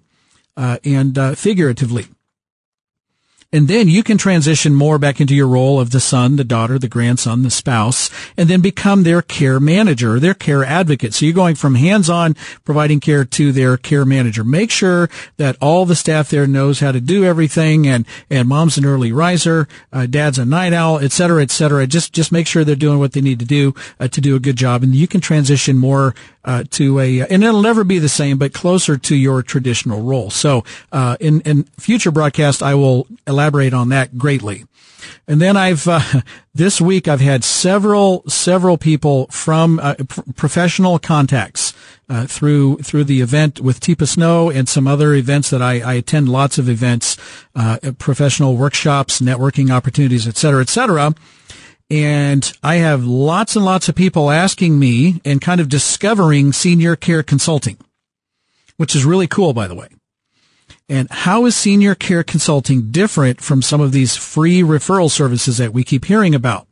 uh, 0.58 0.78
and, 0.84 1.18
uh, 1.18 1.36
figuratively. 1.36 2.08
And 3.54 3.68
then 3.68 3.88
you 3.88 4.02
can 4.02 4.18
transition 4.18 4.74
more 4.74 4.98
back 4.98 5.22
into 5.22 5.36
your 5.36 5.48
role 5.48 5.80
of 5.80 5.92
the 5.92 6.00
son, 6.00 6.36
the 6.36 6.44
daughter, 6.44 6.80
the 6.80 6.90
grandson, 6.90 7.44
the 7.44 7.52
spouse, 7.52 8.10
and 8.36 8.50
then 8.50 8.62
become 8.62 9.04
their 9.04 9.22
care 9.22 9.60
manager, 9.60 10.20
their 10.20 10.34
care 10.34 10.66
advocate. 10.66 11.14
So 11.14 11.26
you're 11.26 11.36
going 11.36 11.56
from 11.56 11.76
hands-on 11.76 12.36
providing 12.66 13.00
care 13.00 13.24
to 13.24 13.52
their 13.52 13.78
care 13.78 14.06
manager. 14.06 14.44
Make 14.44 14.72
sure 14.72 15.08
that 15.38 15.56
all 15.62 15.86
the 15.86 15.96
staff 15.96 16.30
there 16.30 16.48
knows 16.48 16.80
how 16.80 16.92
to 16.92 17.00
do 17.00 17.24
everything 17.24 17.88
and, 17.88 18.08
and 18.28 18.50
mom's 18.50 18.80
an 18.80 18.86
early 18.86 19.12
riser, 19.12 19.68
uh, 19.92 20.08
dad's 20.08 20.40
a 20.40 20.46
night 20.46 20.74
owl, 20.74 20.98
et 20.98 21.12
cetera, 21.12 21.44
et 21.44 21.52
cetera. 21.52 21.86
Just, 21.86 22.12
just 22.12 22.32
make 22.32 22.48
sure 22.48 22.64
they're 22.64 22.76
doing 22.76 22.98
what 22.98 23.14
they 23.14 23.22
need 23.22 23.38
to 23.38 23.46
do 23.46 23.76
uh, 24.00 24.08
to 24.08 24.20
do 24.20 24.36
a 24.36 24.40
good 24.40 24.56
job. 24.56 24.82
And 24.82 24.96
you 24.96 25.08
can 25.08 25.22
transition 25.22 25.78
more 25.78 26.16
uh, 26.46 26.64
to 26.72 27.00
a, 27.00 27.22
and 27.22 27.44
it'll 27.44 27.62
never 27.62 27.84
be 27.84 28.00
the 28.00 28.10
same, 28.10 28.38
but 28.38 28.54
closer 28.54 28.98
to 28.98 29.16
your 29.16 29.42
traditional 29.42 30.02
role. 30.02 30.30
So, 30.30 30.64
uh, 30.92 31.18
in, 31.20 31.42
in 31.42 31.64
future 31.80 32.12
broadcast, 32.12 32.62
I 32.62 32.76
will 32.76 33.08
elaborate 33.28 33.74
on 33.74 33.90
that 33.90 34.18
greatly. 34.18 34.66
And 35.28 35.42
then 35.42 35.58
I've, 35.58 35.88
uh, 35.88 36.02
this 36.54 36.82
week 36.82 37.08
I've 37.08 37.22
had 37.22 37.44
several, 37.44 38.24
several 38.28 38.78
people 38.78 39.28
from 39.28 39.80
uh, 39.80 39.96
pr- 40.08 40.22
professional 40.36 41.00
contacts, 41.00 41.74
uh, 42.10 42.28
through, 42.28 42.78
through 42.78 43.06
the 43.06 43.22
event 43.22 43.62
with 43.62 43.80
Teepa 43.80 44.08
Snow 44.08 44.50
and 44.50 44.68
some 44.68 44.88
other 44.88 45.14
events 45.14 45.50
that 45.50 45.62
I, 45.62 45.80
I 45.80 45.94
attend 45.94 46.30
lots 46.30 46.58
of 46.58 46.70
events, 46.70 47.18
uh, 47.56 47.78
professional 47.98 48.58
workshops, 48.58 49.22
networking 49.22 49.72
opportunities, 49.72 50.28
et 50.28 50.38
cetera, 50.38 50.62
et 50.62 50.70
cetera. 50.70 51.16
And 51.90 52.52
I 52.64 52.76
have 52.76 53.06
lots 53.06 53.56
and 53.56 53.66
lots 53.66 53.90
of 53.90 53.96
people 53.96 54.32
asking 54.32 54.80
me 54.80 55.22
and 55.24 55.42
kind 55.42 55.62
of 55.62 55.70
discovering 55.70 56.52
senior 56.54 56.96
care 56.96 57.24
consulting, 57.24 57.78
which 58.78 58.96
is 58.96 59.06
really 59.06 59.28
cool, 59.28 59.54
by 59.54 59.68
the 59.68 59.76
way. 59.76 59.90
And 60.90 61.10
how 61.12 61.46
is 61.46 61.56
senior 61.56 61.96
care 61.96 62.24
consulting 62.24 62.92
different 62.92 63.42
from 63.42 63.62
some 63.62 63.82
of 63.82 63.92
these 63.92 64.16
free 64.16 64.62
referral 64.62 65.10
services 65.10 65.58
that 65.58 65.74
we 65.74 65.84
keep 65.84 66.06
hearing 66.06 66.36
about? 66.36 66.68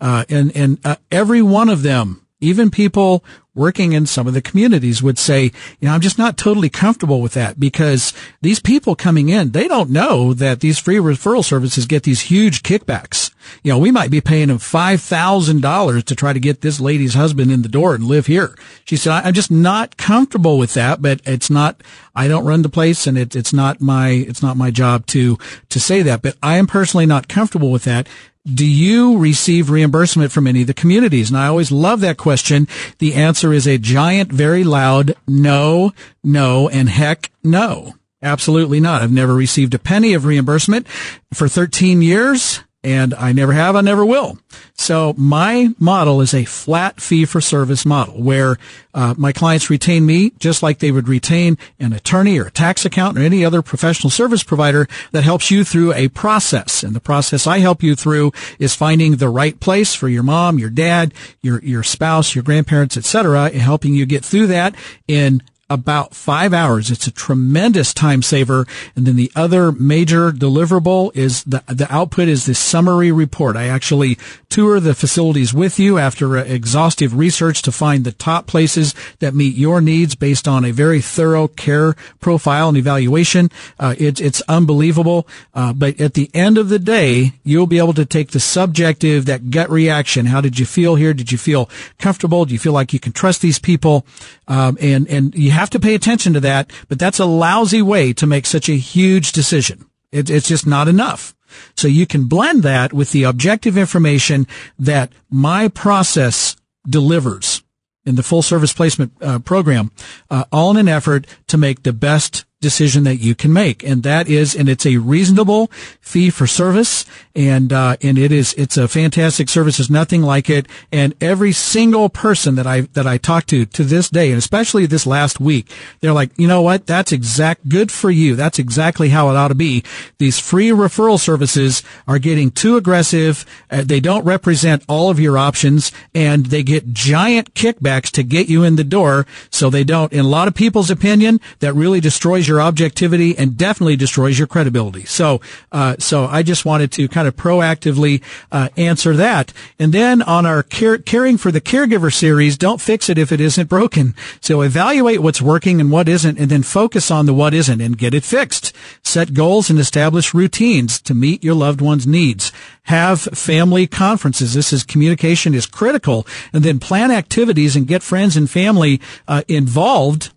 Uh, 0.00 0.24
and, 0.28 0.54
and 0.56 0.78
uh, 0.84 0.96
every 1.10 1.40
one 1.40 1.68
of 1.68 1.82
them, 1.82 2.23
even 2.44 2.70
people 2.70 3.24
working 3.54 3.92
in 3.92 4.04
some 4.04 4.26
of 4.26 4.34
the 4.34 4.42
communities 4.42 5.02
would 5.02 5.18
say, 5.18 5.44
you 5.44 5.88
know, 5.88 5.92
I'm 5.92 6.00
just 6.00 6.18
not 6.18 6.36
totally 6.36 6.68
comfortable 6.68 7.20
with 7.20 7.34
that 7.34 7.60
because 7.60 8.12
these 8.42 8.58
people 8.58 8.96
coming 8.96 9.28
in, 9.28 9.52
they 9.52 9.68
don't 9.68 9.90
know 9.90 10.34
that 10.34 10.60
these 10.60 10.78
free 10.78 10.96
referral 10.96 11.44
services 11.44 11.86
get 11.86 12.02
these 12.02 12.22
huge 12.22 12.62
kickbacks. 12.62 13.32
You 13.62 13.72
know, 13.72 13.78
we 13.78 13.92
might 13.92 14.10
be 14.10 14.20
paying 14.20 14.48
them 14.48 14.58
$5,000 14.58 16.04
to 16.04 16.14
try 16.16 16.32
to 16.32 16.40
get 16.40 16.62
this 16.62 16.80
lady's 16.80 17.14
husband 17.14 17.52
in 17.52 17.62
the 17.62 17.68
door 17.68 17.94
and 17.94 18.04
live 18.04 18.26
here. 18.26 18.56
She 18.84 18.96
said, 18.96 19.12
I'm 19.12 19.34
just 19.34 19.50
not 19.50 19.96
comfortable 19.96 20.58
with 20.58 20.74
that, 20.74 21.00
but 21.00 21.20
it's 21.24 21.50
not, 21.50 21.80
I 22.14 22.26
don't 22.26 22.44
run 22.44 22.62
the 22.62 22.68
place 22.68 23.06
and 23.06 23.16
it, 23.16 23.36
it's 23.36 23.52
not 23.52 23.80
my, 23.80 24.08
it's 24.08 24.42
not 24.42 24.56
my 24.56 24.70
job 24.72 25.06
to, 25.06 25.38
to 25.68 25.78
say 25.78 26.02
that, 26.02 26.22
but 26.22 26.36
I 26.42 26.56
am 26.56 26.66
personally 26.66 27.06
not 27.06 27.28
comfortable 27.28 27.70
with 27.70 27.84
that 27.84 28.08
do 28.46 28.66
you 28.66 29.18
receive 29.18 29.70
reimbursement 29.70 30.30
from 30.30 30.46
any 30.46 30.62
of 30.62 30.66
the 30.66 30.74
communities? 30.74 31.30
And 31.30 31.38
I 31.38 31.46
always 31.46 31.72
love 31.72 32.00
that 32.00 32.18
question. 32.18 32.68
The 32.98 33.14
answer 33.14 33.52
is 33.52 33.66
a 33.66 33.78
giant, 33.78 34.30
very 34.30 34.64
loud 34.64 35.14
no, 35.26 35.92
no, 36.22 36.68
and 36.68 36.88
heck 36.88 37.30
no. 37.42 37.94
Absolutely 38.22 38.80
not. 38.80 39.02
I've 39.02 39.12
never 39.12 39.34
received 39.34 39.74
a 39.74 39.78
penny 39.78 40.14
of 40.14 40.24
reimbursement 40.24 40.88
for 41.32 41.48
13 41.48 42.02
years 42.02 42.62
and 42.84 43.14
I 43.14 43.32
never 43.32 43.52
have, 43.52 43.74
I 43.74 43.80
never 43.80 44.04
will. 44.04 44.38
So 44.74 45.14
my 45.16 45.70
model 45.78 46.20
is 46.20 46.34
a 46.34 46.44
flat 46.44 47.00
fee 47.00 47.24
for 47.24 47.40
service 47.40 47.86
model 47.86 48.22
where 48.22 48.58
uh, 48.92 49.14
my 49.16 49.32
clients 49.32 49.70
retain 49.70 50.04
me 50.04 50.32
just 50.38 50.62
like 50.62 50.78
they 50.78 50.92
would 50.92 51.08
retain 51.08 51.56
an 51.80 51.94
attorney 51.94 52.38
or 52.38 52.46
a 52.46 52.50
tax 52.50 52.84
accountant 52.84 53.22
or 53.22 53.26
any 53.26 53.44
other 53.44 53.62
professional 53.62 54.10
service 54.10 54.42
provider 54.42 54.86
that 55.12 55.24
helps 55.24 55.50
you 55.50 55.64
through 55.64 55.94
a 55.94 56.08
process. 56.08 56.82
And 56.82 56.94
the 56.94 57.00
process 57.00 57.46
I 57.46 57.58
help 57.58 57.82
you 57.82 57.96
through 57.96 58.32
is 58.58 58.74
finding 58.74 59.16
the 59.16 59.30
right 59.30 59.58
place 59.58 59.94
for 59.94 60.08
your 60.08 60.22
mom, 60.22 60.58
your 60.58 60.70
dad, 60.70 61.14
your 61.40 61.60
your 61.62 61.82
spouse, 61.82 62.34
your 62.34 62.44
grandparents, 62.44 62.96
etc., 62.96 63.46
and 63.46 63.62
helping 63.62 63.94
you 63.94 64.04
get 64.04 64.24
through 64.24 64.48
that 64.48 64.74
in 65.08 65.42
about 65.70 66.14
five 66.14 66.52
hours. 66.52 66.90
It's 66.90 67.06
a 67.06 67.10
tremendous 67.10 67.94
time 67.94 68.22
saver. 68.22 68.66
And 68.94 69.06
then 69.06 69.16
the 69.16 69.32
other 69.34 69.72
major 69.72 70.30
deliverable 70.30 71.14
is 71.16 71.42
the, 71.44 71.62
the 71.66 71.86
output 71.90 72.28
is 72.28 72.46
the 72.46 72.54
summary 72.54 73.10
report. 73.10 73.56
I 73.56 73.68
actually 73.68 74.18
tour 74.50 74.78
the 74.78 74.94
facilities 74.94 75.54
with 75.54 75.78
you 75.78 75.98
after 75.98 76.36
exhaustive 76.36 77.16
research 77.16 77.62
to 77.62 77.72
find 77.72 78.04
the 78.04 78.12
top 78.12 78.46
places 78.46 78.94
that 79.18 79.34
meet 79.34 79.56
your 79.56 79.80
needs 79.80 80.14
based 80.14 80.46
on 80.46 80.64
a 80.64 80.70
very 80.70 81.00
thorough 81.00 81.48
care 81.48 81.94
profile 82.20 82.68
and 82.68 82.78
evaluation. 82.78 83.50
Uh, 83.78 83.94
it, 83.98 84.20
it's 84.20 84.42
unbelievable. 84.42 85.26
Uh, 85.54 85.72
but 85.72 86.00
at 86.00 86.14
the 86.14 86.30
end 86.34 86.58
of 86.58 86.68
the 86.68 86.78
day, 86.78 87.32
you'll 87.42 87.66
be 87.66 87.78
able 87.78 87.94
to 87.94 88.04
take 88.04 88.30
the 88.30 88.40
subjective, 88.40 89.26
that 89.26 89.50
gut 89.50 89.70
reaction. 89.70 90.26
How 90.26 90.40
did 90.40 90.58
you 90.58 90.66
feel 90.66 90.94
here? 90.94 91.14
Did 91.14 91.32
you 91.32 91.38
feel 91.38 91.70
comfortable? 91.98 92.44
Do 92.44 92.52
you 92.52 92.58
feel 92.58 92.72
like 92.72 92.92
you 92.92 93.00
can 93.00 93.12
trust 93.12 93.40
these 93.40 93.58
people? 93.58 94.06
Um, 94.46 94.76
and, 94.80 95.08
and 95.08 95.34
you 95.34 95.50
have 95.54 95.70
to 95.70 95.80
pay 95.80 95.94
attention 95.94 96.34
to 96.34 96.40
that, 96.40 96.70
but 96.88 96.98
that's 96.98 97.18
a 97.18 97.24
lousy 97.24 97.82
way 97.82 98.12
to 98.14 98.26
make 98.26 98.46
such 98.46 98.68
a 98.68 98.76
huge 98.76 99.32
decision. 99.32 99.86
It, 100.12 100.30
it's 100.30 100.48
just 100.48 100.66
not 100.66 100.88
enough. 100.88 101.34
So 101.76 101.88
you 101.88 102.06
can 102.06 102.24
blend 102.24 102.62
that 102.62 102.92
with 102.92 103.12
the 103.12 103.24
objective 103.24 103.78
information 103.78 104.46
that 104.78 105.12
my 105.30 105.68
process 105.68 106.56
delivers 106.88 107.62
in 108.04 108.16
the 108.16 108.22
full 108.22 108.42
service 108.42 108.72
placement 108.72 109.12
uh, 109.20 109.38
program, 109.38 109.90
uh, 110.30 110.44
all 110.52 110.70
in 110.70 110.76
an 110.76 110.88
effort 110.88 111.26
to 111.54 111.58
make 111.58 111.84
the 111.84 111.92
best 111.92 112.44
decision 112.64 113.04
that 113.04 113.16
you 113.16 113.34
can 113.34 113.52
make. 113.52 113.84
And 113.84 114.02
that 114.04 114.26
is, 114.26 114.56
and 114.56 114.70
it's 114.70 114.86
a 114.86 114.96
reasonable 114.96 115.70
fee 116.00 116.30
for 116.30 116.46
service. 116.46 117.04
And, 117.36 117.70
uh, 117.72 117.98
and 118.00 118.16
it 118.16 118.32
is, 118.32 118.54
it's 118.54 118.78
a 118.78 118.88
fantastic 118.88 119.50
service. 119.50 119.76
There's 119.76 119.90
nothing 119.90 120.22
like 120.22 120.48
it. 120.48 120.66
And 120.90 121.14
every 121.20 121.52
single 121.52 122.08
person 122.08 122.54
that 122.54 122.66
I, 122.66 122.82
that 122.94 123.06
I 123.06 123.18
talked 123.18 123.48
to 123.50 123.66
to 123.66 123.84
this 123.84 124.08
day, 124.08 124.30
and 124.30 124.38
especially 124.38 124.86
this 124.86 125.06
last 125.06 125.40
week, 125.40 125.70
they're 126.00 126.14
like, 126.14 126.30
you 126.38 126.48
know 126.48 126.62
what? 126.62 126.86
That's 126.86 127.12
exact, 127.12 127.68
good 127.68 127.92
for 127.92 128.10
you. 128.10 128.34
That's 128.34 128.58
exactly 128.58 129.10
how 129.10 129.28
it 129.28 129.36
ought 129.36 129.48
to 129.48 129.54
be. 129.54 129.84
These 130.16 130.40
free 130.40 130.70
referral 130.70 131.20
services 131.20 131.82
are 132.08 132.18
getting 132.18 132.50
too 132.50 132.78
aggressive. 132.78 133.44
Uh, 133.70 133.82
they 133.84 134.00
don't 134.00 134.24
represent 134.24 134.84
all 134.88 135.10
of 135.10 135.20
your 135.20 135.36
options 135.36 135.92
and 136.14 136.46
they 136.46 136.62
get 136.62 136.94
giant 136.94 137.52
kickbacks 137.52 138.10
to 138.12 138.22
get 138.22 138.48
you 138.48 138.62
in 138.62 138.76
the 138.76 138.84
door. 138.84 139.26
So 139.50 139.68
they 139.68 139.84
don't, 139.84 140.14
in 140.14 140.20
a 140.20 140.28
lot 140.28 140.48
of 140.48 140.54
people's 140.54 140.90
opinion, 140.90 141.40
that 141.60 141.74
really 141.74 142.00
destroys 142.00 142.48
your 142.48 142.60
objectivity 142.60 143.36
and 143.36 143.56
definitely 143.56 143.96
destroys 143.96 144.38
your 144.38 144.46
credibility. 144.46 145.04
So, 145.04 145.40
uh, 145.72 145.96
so 145.98 146.26
I 146.26 146.42
just 146.42 146.64
wanted 146.64 146.92
to 146.92 147.08
kind 147.08 147.28
of 147.28 147.36
proactively 147.36 148.22
uh, 148.52 148.68
answer 148.76 149.14
that. 149.16 149.52
And 149.78 149.92
then 149.92 150.22
on 150.22 150.46
our 150.46 150.62
care, 150.62 150.98
caring 150.98 151.38
for 151.38 151.50
the 151.50 151.60
caregiver 151.60 152.12
series, 152.12 152.58
don't 152.58 152.80
fix 152.80 153.08
it 153.08 153.18
if 153.18 153.32
it 153.32 153.40
isn't 153.40 153.68
broken. 153.68 154.14
So 154.40 154.62
evaluate 154.62 155.20
what's 155.20 155.42
working 155.42 155.80
and 155.80 155.90
what 155.90 156.08
isn't, 156.08 156.38
and 156.38 156.50
then 156.50 156.62
focus 156.62 157.10
on 157.10 157.26
the 157.26 157.34
what 157.34 157.54
isn't 157.54 157.80
and 157.80 157.96
get 157.96 158.14
it 158.14 158.24
fixed. 158.24 158.72
Set 159.02 159.34
goals 159.34 159.70
and 159.70 159.78
establish 159.78 160.34
routines 160.34 161.00
to 161.02 161.14
meet 161.14 161.44
your 161.44 161.54
loved 161.54 161.80
one's 161.80 162.06
needs. 162.06 162.52
Have 162.84 163.22
family 163.22 163.86
conferences. 163.86 164.52
This 164.52 164.72
is 164.72 164.84
communication 164.84 165.54
is 165.54 165.64
critical, 165.64 166.26
and 166.52 166.62
then 166.62 166.78
plan 166.78 167.10
activities 167.10 167.76
and 167.76 167.86
get 167.86 168.02
friends 168.02 168.36
and 168.36 168.50
family 168.50 169.00
uh, 169.26 169.42
involved 169.48 170.33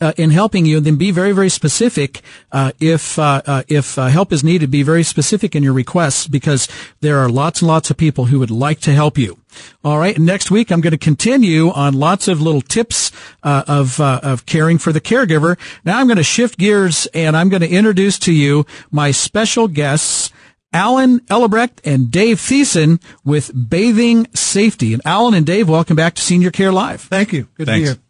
uh, 0.00 0.12
in 0.16 0.30
helping 0.30 0.66
you, 0.66 0.80
then 0.80 0.96
be 0.96 1.10
very, 1.10 1.32
very 1.32 1.48
specific. 1.48 2.22
Uh, 2.52 2.72
if 2.80 3.18
uh, 3.18 3.42
uh 3.46 3.62
if 3.68 3.98
uh, 3.98 4.06
help 4.06 4.32
is 4.32 4.44
needed, 4.44 4.70
be 4.70 4.82
very 4.82 5.02
specific 5.02 5.54
in 5.54 5.62
your 5.62 5.72
requests 5.72 6.26
because 6.26 6.68
there 7.00 7.18
are 7.18 7.28
lots 7.28 7.62
and 7.62 7.68
lots 7.68 7.90
of 7.90 7.96
people 7.96 8.26
who 8.26 8.38
would 8.38 8.50
like 8.50 8.80
to 8.80 8.92
help 8.92 9.18
you. 9.18 9.38
All 9.84 9.98
right. 9.98 10.18
Next 10.18 10.50
week, 10.50 10.70
I'm 10.70 10.80
going 10.80 10.92
to 10.92 10.98
continue 10.98 11.70
on 11.70 11.94
lots 11.94 12.28
of 12.28 12.40
little 12.40 12.62
tips 12.62 13.10
uh, 13.42 13.64
of 13.66 14.00
of 14.00 14.46
caring 14.46 14.78
for 14.78 14.92
the 14.92 15.00
caregiver. 15.00 15.58
Now, 15.84 15.98
I'm 15.98 16.06
going 16.06 16.16
to 16.16 16.22
shift 16.22 16.58
gears 16.58 17.06
and 17.14 17.36
I'm 17.36 17.48
going 17.48 17.62
to 17.62 17.70
introduce 17.70 18.18
to 18.20 18.32
you 18.32 18.66
my 18.90 19.10
special 19.10 19.68
guests. 19.68 20.30
Alan 20.72 21.20
Ellebrecht 21.28 21.80
and 21.84 22.10
Dave 22.10 22.38
Thiessen 22.38 23.02
with 23.24 23.50
Bathing 23.68 24.28
Safety. 24.34 24.92
And 24.92 25.02
Alan 25.04 25.34
and 25.34 25.44
Dave, 25.44 25.68
welcome 25.68 25.96
back 25.96 26.14
to 26.14 26.22
Senior 26.22 26.50
Care 26.50 26.70
Live. 26.70 27.00
Thank 27.00 27.32
you. 27.32 27.48
Good 27.56 27.66
Thanks. 27.66 27.90
to 27.90 27.94
be 27.96 28.00
here. 28.00 28.09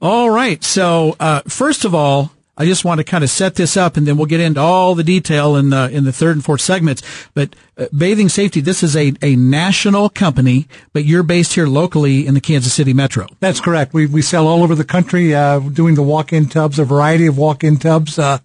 All 0.00 0.30
right. 0.30 0.62
So, 0.62 1.16
uh, 1.18 1.40
first 1.48 1.84
of 1.84 1.94
all, 1.94 2.32
I 2.56 2.64
just 2.64 2.84
want 2.84 2.98
to 2.98 3.04
kind 3.04 3.22
of 3.22 3.30
set 3.30 3.54
this 3.54 3.76
up 3.76 3.96
and 3.96 4.06
then 4.06 4.16
we'll 4.16 4.26
get 4.26 4.40
into 4.40 4.60
all 4.60 4.96
the 4.96 5.04
detail 5.04 5.54
in 5.54 5.70
the, 5.70 5.88
in 5.90 6.04
the 6.04 6.12
third 6.12 6.36
and 6.36 6.44
fourth 6.44 6.60
segments. 6.60 7.02
But 7.32 7.54
uh, 7.76 7.86
Bathing 7.96 8.28
Safety, 8.28 8.60
this 8.60 8.82
is 8.82 8.96
a, 8.96 9.12
a 9.22 9.36
national 9.36 10.08
company, 10.08 10.66
but 10.92 11.04
you're 11.04 11.22
based 11.22 11.54
here 11.54 11.68
locally 11.68 12.26
in 12.26 12.34
the 12.34 12.40
Kansas 12.40 12.72
City 12.72 12.92
metro. 12.92 13.28
That's 13.38 13.60
correct. 13.60 13.94
We, 13.94 14.06
we 14.06 14.22
sell 14.22 14.48
all 14.48 14.64
over 14.64 14.74
the 14.74 14.84
country, 14.84 15.34
uh, 15.34 15.60
doing 15.60 15.94
the 15.94 16.02
walk-in 16.02 16.46
tubs, 16.46 16.80
a 16.80 16.84
variety 16.84 17.26
of 17.26 17.38
walk-in 17.38 17.76
tubs, 17.76 18.18
uh, 18.18 18.38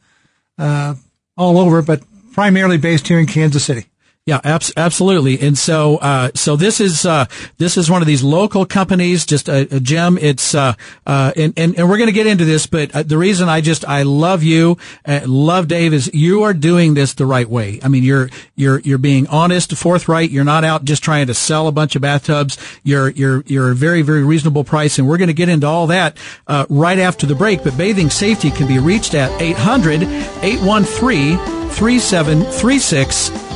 uh, 0.60 0.96
all 1.36 1.58
over, 1.58 1.82
but 1.82 2.04
primarily 2.34 2.78
based 2.78 3.08
here 3.08 3.20
in 3.20 3.26
Kansas 3.26 3.64
City. 3.64 3.88
Yeah, 4.26 4.40
abs- 4.46 4.72
absolutely. 4.78 5.38
And 5.42 5.58
so, 5.58 5.98
uh, 5.98 6.30
so 6.34 6.56
this 6.56 6.80
is, 6.80 7.06
uh, 7.06 7.26
this 7.58 7.76
is 7.76 7.92
one 7.92 8.02
of 8.02 8.08
these 8.08 8.24
local 8.24 8.66
companies, 8.66 9.26
just 9.26 9.50
a, 9.50 9.68
a 9.76 9.82
gem. 9.82 10.18
It's, 10.18 10.56
uh, 10.56 10.76
uh, 11.06 11.34
and, 11.36 11.54
and, 11.58 11.78
and 11.78 11.90
we're 11.90 11.98
going 11.98 12.08
to 12.08 12.14
get 12.14 12.26
into 12.26 12.46
this, 12.46 12.66
but 12.66 12.96
uh, 12.96 13.04
the 13.04 13.18
reason 13.18 13.50
I 13.50 13.60
just, 13.60 13.84
I 13.84 14.04
love 14.04 14.42
you, 14.42 14.78
uh, 15.06 15.20
love 15.26 15.68
Dave 15.68 15.94
is 15.94 16.10
you 16.14 16.44
are 16.44 16.54
doing 16.54 16.94
this 16.94 17.14
the 17.16 17.26
right 17.26 17.50
way. 17.50 17.82
I 17.84 17.90
mean, 17.90 18.04
you're, 18.04 18.30
you're, 18.56 18.80
you're 18.80 18.98
being 18.98 19.28
honest, 19.28 19.76
forthright. 19.76 20.30
You're 20.30 20.46
not 20.46 20.64
out 20.64 20.86
just 20.86 21.04
trying 21.04 21.28
to 21.28 21.34
sell 21.34 21.68
a 21.68 21.74
bunch 21.74 21.98
of 21.98 22.02
bathtubs. 22.02 22.58
You're, 22.82 23.10
you're, 23.10 23.44
you're 23.46 23.72
a 23.72 23.76
very, 23.76 24.04
very 24.04 24.24
reasonable 24.24 24.64
price. 24.64 24.98
And 25.00 25.06
we're 25.06 25.18
going 25.18 25.28
to 25.28 25.34
get 25.34 25.50
into 25.50 25.68
all 25.68 25.88
that, 25.88 26.16
uh, 26.48 26.66
right 26.70 26.98
after 26.98 27.28
the 27.28 27.36
break. 27.36 27.62
But 27.62 27.78
bathing 27.78 28.10
safety 28.10 28.52
can 28.52 28.70
be 28.70 28.80
reached 28.80 29.16
at 29.16 29.42
800 29.42 30.04
813 30.04 31.38
3736. 31.72 33.53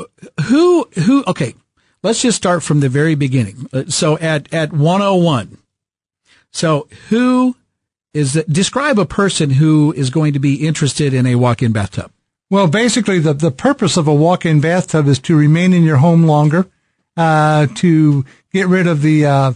who, 0.47 0.89
who, 1.05 1.23
okay, 1.27 1.53
let's 2.01 2.23
just 2.23 2.37
start 2.37 2.63
from 2.63 2.79
the 2.79 2.89
very 2.89 3.13
beginning. 3.13 3.69
Uh, 3.71 3.83
So 3.87 4.17
at, 4.17 4.51
at 4.51 4.73
101. 4.73 5.59
So 6.51 6.87
who 7.09 7.55
is, 8.15 8.33
describe 8.49 8.97
a 8.97 9.05
person 9.05 9.51
who 9.51 9.93
is 9.95 10.09
going 10.09 10.33
to 10.33 10.39
be 10.39 10.65
interested 10.65 11.13
in 11.13 11.27
a 11.27 11.35
walk-in 11.35 11.71
bathtub. 11.71 12.11
Well, 12.49 12.67
basically, 12.67 13.19
the, 13.19 13.33
the 13.33 13.51
purpose 13.51 13.95
of 13.95 14.07
a 14.07 14.13
walk-in 14.13 14.59
bathtub 14.59 15.07
is 15.07 15.19
to 15.19 15.37
remain 15.37 15.71
in 15.71 15.83
your 15.83 15.97
home 15.97 16.23
longer, 16.23 16.67
uh, 17.15 17.67
to 17.75 18.25
get 18.51 18.67
rid 18.67 18.87
of 18.87 19.01
the 19.01 19.25
uh, 19.25 19.53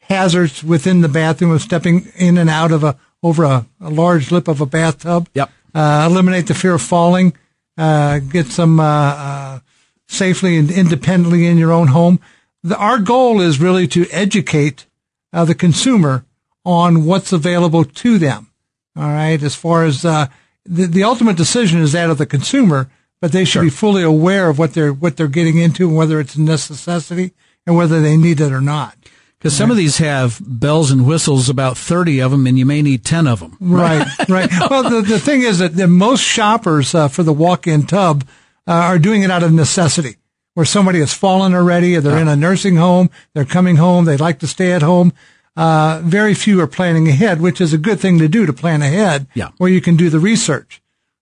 hazards 0.00 0.64
within 0.64 1.02
the 1.02 1.08
bathroom 1.08 1.52
of 1.52 1.62
stepping 1.62 2.06
in 2.16 2.38
and 2.38 2.50
out 2.50 2.72
of 2.72 2.82
a 2.82 2.96
over 3.22 3.44
a, 3.44 3.66
a 3.80 3.90
large 3.90 4.32
lip 4.32 4.48
of 4.48 4.60
a 4.60 4.66
bathtub. 4.66 5.28
Yep. 5.34 5.50
Uh, 5.74 6.08
eliminate 6.10 6.48
the 6.48 6.54
fear 6.54 6.74
of 6.74 6.82
falling. 6.82 7.32
Uh, 7.78 8.18
get 8.18 8.46
some 8.46 8.80
uh, 8.80 8.84
uh, 8.84 9.60
safely 10.08 10.58
and 10.58 10.70
independently 10.70 11.46
in 11.46 11.56
your 11.56 11.72
own 11.72 11.88
home. 11.88 12.18
The, 12.62 12.76
our 12.76 12.98
goal 12.98 13.40
is 13.40 13.60
really 13.60 13.86
to 13.88 14.06
educate 14.10 14.86
uh, 15.32 15.44
the 15.44 15.54
consumer 15.54 16.24
on 16.64 17.04
what's 17.04 17.32
available 17.32 17.84
to 17.84 18.18
them. 18.18 18.48
All 18.96 19.04
right, 19.04 19.42
as 19.42 19.54
far 19.54 19.84
as 19.84 20.04
uh, 20.04 20.26
the, 20.64 20.86
the 20.86 21.04
ultimate 21.04 21.36
decision 21.36 21.80
is 21.80 21.92
that 21.92 22.10
of 22.10 22.18
the 22.18 22.26
consumer, 22.26 22.90
but 23.20 23.32
they 23.32 23.44
should 23.44 23.62
be 23.62 23.70
fully 23.70 24.02
aware 24.02 24.48
of 24.48 24.58
what 24.58 24.74
they're 24.74 24.92
what 24.92 25.16
they're 25.16 25.28
getting 25.28 25.58
into 25.58 25.88
and 25.88 25.96
whether 25.96 26.20
it's 26.20 26.34
a 26.34 26.40
necessity 26.40 27.32
and 27.66 27.76
whether 27.76 28.00
they 28.00 28.16
need 28.16 28.40
it 28.40 28.52
or 28.52 28.60
not. 28.60 28.96
Because 29.38 29.56
some 29.56 29.72
of 29.72 29.76
these 29.76 29.98
have 29.98 30.40
bells 30.40 30.92
and 30.92 31.04
whistles, 31.04 31.48
about 31.48 31.76
30 31.76 32.20
of 32.20 32.30
them, 32.30 32.46
and 32.46 32.56
you 32.56 32.64
may 32.64 32.80
need 32.80 33.04
10 33.04 33.26
of 33.26 33.40
them. 33.40 33.56
Right, 33.58 34.06
right. 34.28 34.48
Well, 34.70 34.88
the, 34.88 35.00
the 35.00 35.18
thing 35.18 35.42
is 35.42 35.58
that 35.58 35.74
the 35.74 35.88
most 35.88 36.22
shoppers 36.22 36.94
uh, 36.94 37.08
for 37.08 37.24
the 37.24 37.32
walk-in 37.32 37.86
tub 37.86 38.22
uh, 38.68 38.72
are 38.72 39.00
doing 39.00 39.22
it 39.22 39.32
out 39.32 39.42
of 39.42 39.52
necessity, 39.52 40.14
where 40.54 40.64
somebody 40.64 41.00
has 41.00 41.12
fallen 41.12 41.54
already, 41.54 41.96
or 41.96 42.00
they're 42.00 42.20
in 42.20 42.28
a 42.28 42.36
nursing 42.36 42.76
home, 42.76 43.10
they're 43.34 43.44
coming 43.44 43.76
home, 43.76 44.04
they'd 44.04 44.20
like 44.20 44.38
to 44.38 44.46
stay 44.46 44.70
at 44.70 44.82
home. 44.82 45.12
Uh, 45.56 46.00
very 46.04 46.32
few 46.34 46.60
are 46.60 46.66
planning 46.66 47.08
ahead, 47.08 47.40
which 47.40 47.60
is 47.60 47.72
a 47.72 47.78
good 47.78 48.00
thing 48.00 48.18
to 48.18 48.28
do 48.28 48.46
to 48.46 48.52
plan 48.52 48.80
ahead, 48.82 49.26
Yeah. 49.34 49.48
where 49.58 49.70
you 49.70 49.80
can 49.80 49.96
do 49.96 50.08
the 50.08 50.18
research. 50.20 50.80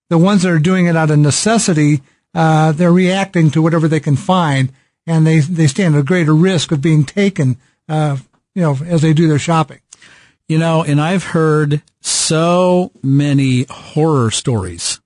The 0.08 0.18
ones 0.18 0.42
that 0.42 0.52
are 0.52 0.58
doing 0.60 0.86
it 0.86 0.96
out 0.96 1.10
of 1.10 1.18
necessity, 1.18 2.02
uh, 2.34 2.72
they're 2.72 2.92
reacting 2.92 3.50
to 3.50 3.62
whatever 3.62 3.88
they 3.88 4.00
can 4.00 4.16
find, 4.16 4.70
and 5.06 5.26
they 5.26 5.40
they 5.40 5.66
stand 5.66 5.96
a 5.96 6.02
greater 6.02 6.34
risk 6.34 6.70
of 6.70 6.80
being 6.80 7.04
taken, 7.04 7.56
uh, 7.88 8.16
you 8.54 8.62
know, 8.62 8.78
as 8.86 9.02
they 9.02 9.12
do 9.12 9.26
their 9.26 9.38
shopping. 9.38 9.80
You 10.48 10.58
know, 10.58 10.82
and 10.82 11.00
I've 11.00 11.24
heard 11.24 11.82
so 12.00 12.92
many 13.02 13.66
horror 13.70 14.30
stories 14.30 15.00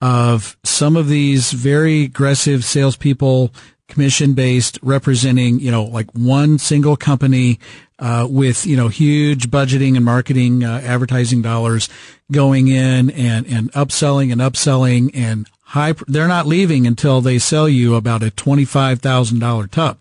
of 0.00 0.56
some 0.64 0.96
of 0.96 1.08
these 1.08 1.52
very 1.52 2.02
aggressive 2.04 2.64
salespeople 2.64 3.52
commission 3.88 4.34
based, 4.34 4.78
representing 4.82 5.60
you 5.60 5.70
know 5.70 5.84
like 5.84 6.10
one 6.12 6.58
single 6.58 6.96
company 6.96 7.58
uh, 7.98 8.26
with 8.28 8.66
you 8.66 8.76
know 8.76 8.88
huge 8.88 9.50
budgeting 9.50 9.96
and 9.96 10.04
marketing 10.04 10.64
uh, 10.64 10.80
advertising 10.84 11.42
dollars 11.42 11.88
going 12.30 12.68
in 12.68 13.10
and 13.10 13.46
and 13.46 13.72
upselling 13.72 14.32
and 14.32 14.40
upselling 14.40 15.10
and 15.14 15.48
high. 15.62 15.94
They're 16.06 16.28
not 16.28 16.46
leaving 16.46 16.86
until 16.86 17.20
they 17.20 17.38
sell 17.38 17.68
you 17.68 17.94
about 17.94 18.22
a 18.22 18.30
twenty 18.30 18.64
five 18.64 19.00
thousand 19.00 19.38
dollar 19.38 19.66
tub. 19.66 19.98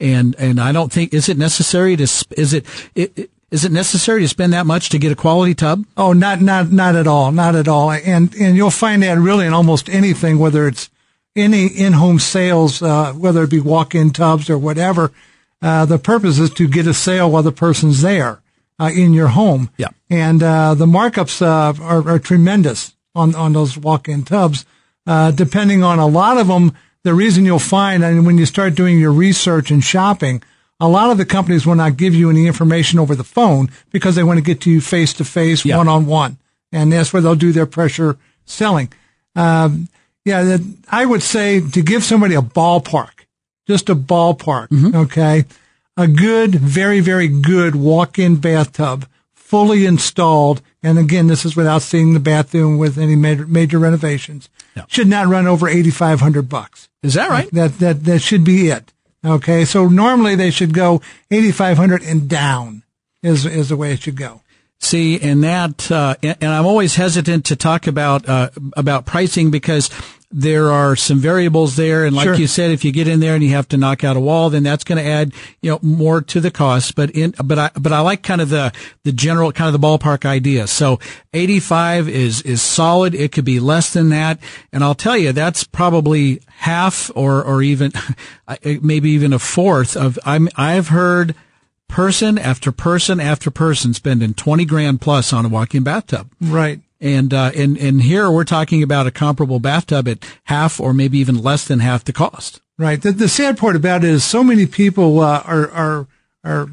And 0.00 0.34
and 0.38 0.60
I 0.60 0.72
don't 0.72 0.92
think 0.92 1.14
is 1.14 1.28
it 1.28 1.38
necessary 1.38 1.96
to 1.96 2.02
is 2.02 2.52
it, 2.52 2.66
it 2.94 3.30
is 3.50 3.64
it 3.64 3.72
necessary 3.72 4.20
to 4.22 4.28
spend 4.28 4.52
that 4.52 4.66
much 4.66 4.88
to 4.88 4.98
get 4.98 5.12
a 5.12 5.16
quality 5.16 5.54
tub? 5.54 5.84
Oh, 5.96 6.12
not 6.12 6.40
not 6.40 6.72
not 6.72 6.96
at 6.96 7.06
all, 7.06 7.30
not 7.30 7.54
at 7.54 7.68
all. 7.68 7.92
And 7.92 8.34
and 8.34 8.56
you'll 8.56 8.70
find 8.70 9.02
that 9.02 9.18
really 9.18 9.46
in 9.46 9.52
almost 9.52 9.88
anything, 9.88 10.38
whether 10.38 10.66
it's 10.66 10.90
any 11.36 11.66
in-home 11.66 12.18
sales, 12.18 12.82
uh, 12.82 13.12
whether 13.12 13.42
it 13.42 13.50
be 13.50 13.60
walk-in 13.60 14.10
tubs 14.10 14.48
or 14.48 14.58
whatever. 14.58 15.12
Uh, 15.64 15.86
the 15.86 15.98
purpose 15.98 16.38
is 16.38 16.50
to 16.50 16.68
get 16.68 16.86
a 16.86 16.92
sale 16.92 17.30
while 17.30 17.42
the 17.42 17.50
person's 17.50 18.02
there 18.02 18.42
uh, 18.78 18.90
in 18.94 19.14
your 19.14 19.28
home. 19.28 19.70
Yeah. 19.78 19.88
And 20.10 20.42
uh, 20.42 20.74
the 20.74 20.84
markups 20.84 21.40
uh, 21.40 21.82
are, 21.82 22.06
are, 22.06 22.18
tremendous 22.18 22.94
on 23.14 23.34
on 23.34 23.54
those 23.54 23.78
walk-in 23.78 24.24
tubs. 24.24 24.66
Uh, 25.06 25.30
depending 25.30 25.82
on 25.82 25.98
a 25.98 26.06
lot 26.06 26.36
of 26.36 26.48
them, 26.48 26.76
the 27.02 27.14
reason 27.14 27.46
you'll 27.46 27.58
find, 27.58 28.04
and 28.04 28.26
when 28.26 28.36
you 28.36 28.44
start 28.44 28.74
doing 28.74 28.98
your 28.98 29.12
research 29.12 29.70
and 29.70 29.82
shopping, 29.82 30.42
a 30.80 30.88
lot 30.88 31.10
of 31.10 31.16
the 31.16 31.24
companies 31.24 31.66
will 31.66 31.74
not 31.74 31.96
give 31.96 32.14
you 32.14 32.28
any 32.28 32.46
information 32.46 32.98
over 32.98 33.14
the 33.14 33.24
phone 33.24 33.70
because 33.90 34.16
they 34.16 34.22
want 34.22 34.36
to 34.36 34.44
get 34.44 34.60
to 34.62 34.70
you 34.70 34.82
face 34.82 35.14
to 35.14 35.24
face, 35.24 35.64
one 35.64 35.88
on 35.88 36.04
one, 36.04 36.36
and 36.72 36.92
that's 36.92 37.12
where 37.12 37.22
they'll 37.22 37.34
do 37.34 37.52
their 37.52 37.66
pressure 37.66 38.18
selling. 38.44 38.92
Um, 39.34 39.88
yeah, 40.26 40.58
I 40.90 41.06
would 41.06 41.22
say 41.22 41.60
to 41.60 41.82
give 41.82 42.04
somebody 42.04 42.34
a 42.34 42.42
ballpark, 42.42 43.13
just 43.66 43.88
a 43.88 43.94
ballpark, 43.94 44.68
mm-hmm. 44.68 44.94
okay, 44.94 45.44
a 45.96 46.06
good, 46.06 46.54
very, 46.54 47.00
very 47.00 47.28
good 47.28 47.74
walk-in 47.74 48.36
bathtub, 48.36 49.06
fully 49.32 49.86
installed, 49.86 50.60
and 50.82 50.98
again, 50.98 51.26
this 51.28 51.44
is 51.44 51.56
without 51.56 51.82
seeing 51.82 52.14
the 52.14 52.20
bathroom 52.20 52.78
with 52.78 52.98
any 52.98 53.16
major, 53.16 53.46
major 53.46 53.78
renovations. 53.78 54.48
Should 54.88 55.08
not 55.08 55.28
run 55.28 55.46
over 55.46 55.68
eighty 55.68 55.92
five 55.92 56.20
hundred 56.20 56.48
bucks. 56.48 56.88
Is 57.02 57.14
that 57.14 57.30
right? 57.30 57.48
That 57.52 57.78
that 57.78 58.04
that 58.04 58.18
should 58.20 58.42
be 58.42 58.68
it. 58.68 58.92
Okay, 59.24 59.64
so 59.64 59.88
normally 59.88 60.34
they 60.34 60.50
should 60.50 60.74
go 60.74 61.00
8,500 61.30 62.02
and 62.02 62.28
down 62.28 62.82
is, 63.22 63.46
is 63.46 63.70
the 63.70 63.76
way 63.76 63.92
it 63.92 64.02
should 64.02 64.16
go. 64.16 64.42
See, 64.80 65.18
and 65.18 65.42
that, 65.44 65.90
uh, 65.90 66.16
and, 66.22 66.36
and, 66.42 66.52
I'm 66.52 66.66
always 66.66 66.96
hesitant 66.96 67.46
to 67.46 67.56
talk 67.56 67.86
about, 67.86 68.28
uh, 68.28 68.50
about 68.76 69.06
pricing 69.06 69.50
because 69.50 69.88
there 70.36 70.72
are 70.72 70.96
some 70.96 71.20
variables 71.20 71.76
there. 71.76 72.04
And 72.04 72.16
like 72.16 72.24
sure. 72.24 72.34
you 72.34 72.48
said, 72.48 72.72
if 72.72 72.84
you 72.84 72.90
get 72.90 73.06
in 73.06 73.20
there 73.20 73.34
and 73.36 73.44
you 73.44 73.50
have 73.50 73.68
to 73.68 73.76
knock 73.76 74.02
out 74.02 74.16
a 74.16 74.20
wall, 74.20 74.50
then 74.50 74.64
that's 74.64 74.82
going 74.82 75.02
to 75.02 75.08
add, 75.08 75.32
you 75.62 75.70
know, 75.70 75.78
more 75.80 76.20
to 76.22 76.40
the 76.40 76.50
cost. 76.50 76.96
But 76.96 77.12
in, 77.12 77.36
but 77.42 77.56
I, 77.56 77.70
but 77.78 77.92
I 77.92 78.00
like 78.00 78.24
kind 78.24 78.40
of 78.40 78.48
the, 78.48 78.72
the 79.04 79.12
general, 79.12 79.52
kind 79.52 79.72
of 79.72 79.80
the 79.80 79.86
ballpark 79.86 80.24
idea. 80.24 80.66
So 80.66 80.98
85 81.32 82.08
is, 82.08 82.42
is 82.42 82.60
solid. 82.60 83.14
It 83.14 83.30
could 83.30 83.44
be 83.44 83.60
less 83.60 83.92
than 83.92 84.08
that. 84.08 84.40
And 84.72 84.82
I'll 84.82 84.96
tell 84.96 85.16
you, 85.16 85.30
that's 85.30 85.62
probably 85.62 86.40
half 86.48 87.12
or, 87.14 87.40
or 87.44 87.62
even 87.62 87.92
maybe 88.82 89.10
even 89.10 89.32
a 89.32 89.38
fourth 89.38 89.96
of, 89.96 90.18
I'm, 90.24 90.48
I've 90.56 90.88
heard 90.88 91.36
person 91.86 92.38
after 92.38 92.72
person 92.72 93.20
after 93.20 93.52
person 93.52 93.94
spending 93.94 94.34
20 94.34 94.64
grand 94.64 95.00
plus 95.00 95.32
on 95.32 95.46
a 95.46 95.48
walk-in 95.48 95.84
bathtub. 95.84 96.28
Right. 96.40 96.80
And, 97.04 97.34
uh, 97.34 97.50
and, 97.54 97.76
and 97.76 98.00
here 98.00 98.30
we're 98.30 98.44
talking 98.44 98.82
about 98.82 99.06
a 99.06 99.10
comparable 99.10 99.60
bathtub 99.60 100.08
at 100.08 100.24
half 100.44 100.80
or 100.80 100.94
maybe 100.94 101.18
even 101.18 101.36
less 101.36 101.66
than 101.66 101.80
half 101.80 102.02
the 102.02 102.14
cost. 102.14 102.62
Right. 102.78 103.00
The, 103.00 103.12
the 103.12 103.28
sad 103.28 103.58
part 103.58 103.76
about 103.76 104.04
it 104.04 104.10
is 104.10 104.24
so 104.24 104.42
many 104.42 104.64
people, 104.64 105.20
uh, 105.20 105.42
are, 105.44 105.70
are, 105.70 106.06
are 106.42 106.68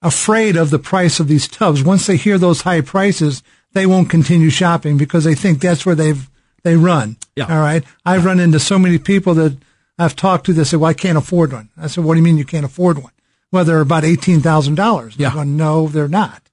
afraid 0.00 0.54
of 0.54 0.70
the 0.70 0.78
price 0.78 1.18
of 1.18 1.26
these 1.26 1.48
tubs. 1.48 1.82
Once 1.82 2.06
they 2.06 2.16
hear 2.16 2.38
those 2.38 2.62
high 2.62 2.82
prices, 2.82 3.42
they 3.72 3.84
won't 3.84 4.08
continue 4.08 4.48
shopping 4.48 4.96
because 4.96 5.24
they 5.24 5.34
think 5.34 5.60
that's 5.60 5.84
where 5.84 5.96
they've, 5.96 6.30
they 6.62 6.76
run. 6.76 7.16
Yeah. 7.34 7.52
All 7.52 7.60
right. 7.60 7.82
I've 8.06 8.24
run 8.24 8.38
into 8.38 8.60
so 8.60 8.78
many 8.78 8.98
people 8.98 9.34
that 9.34 9.56
I've 9.98 10.14
talked 10.14 10.46
to 10.46 10.52
that 10.52 10.66
say, 10.66 10.76
well, 10.76 10.90
I 10.90 10.94
can't 10.94 11.18
afford 11.18 11.52
one. 11.52 11.70
I 11.76 11.88
said, 11.88 12.04
what 12.04 12.14
do 12.14 12.18
you 12.18 12.24
mean 12.24 12.38
you 12.38 12.44
can't 12.44 12.64
afford 12.64 13.02
one? 13.02 13.12
Well, 13.50 13.64
they're 13.64 13.80
about 13.80 14.04
$18,000. 14.04 15.14
Yeah. 15.18 15.34
Going, 15.34 15.56
no, 15.56 15.88
they're 15.88 16.06
not. 16.06 16.47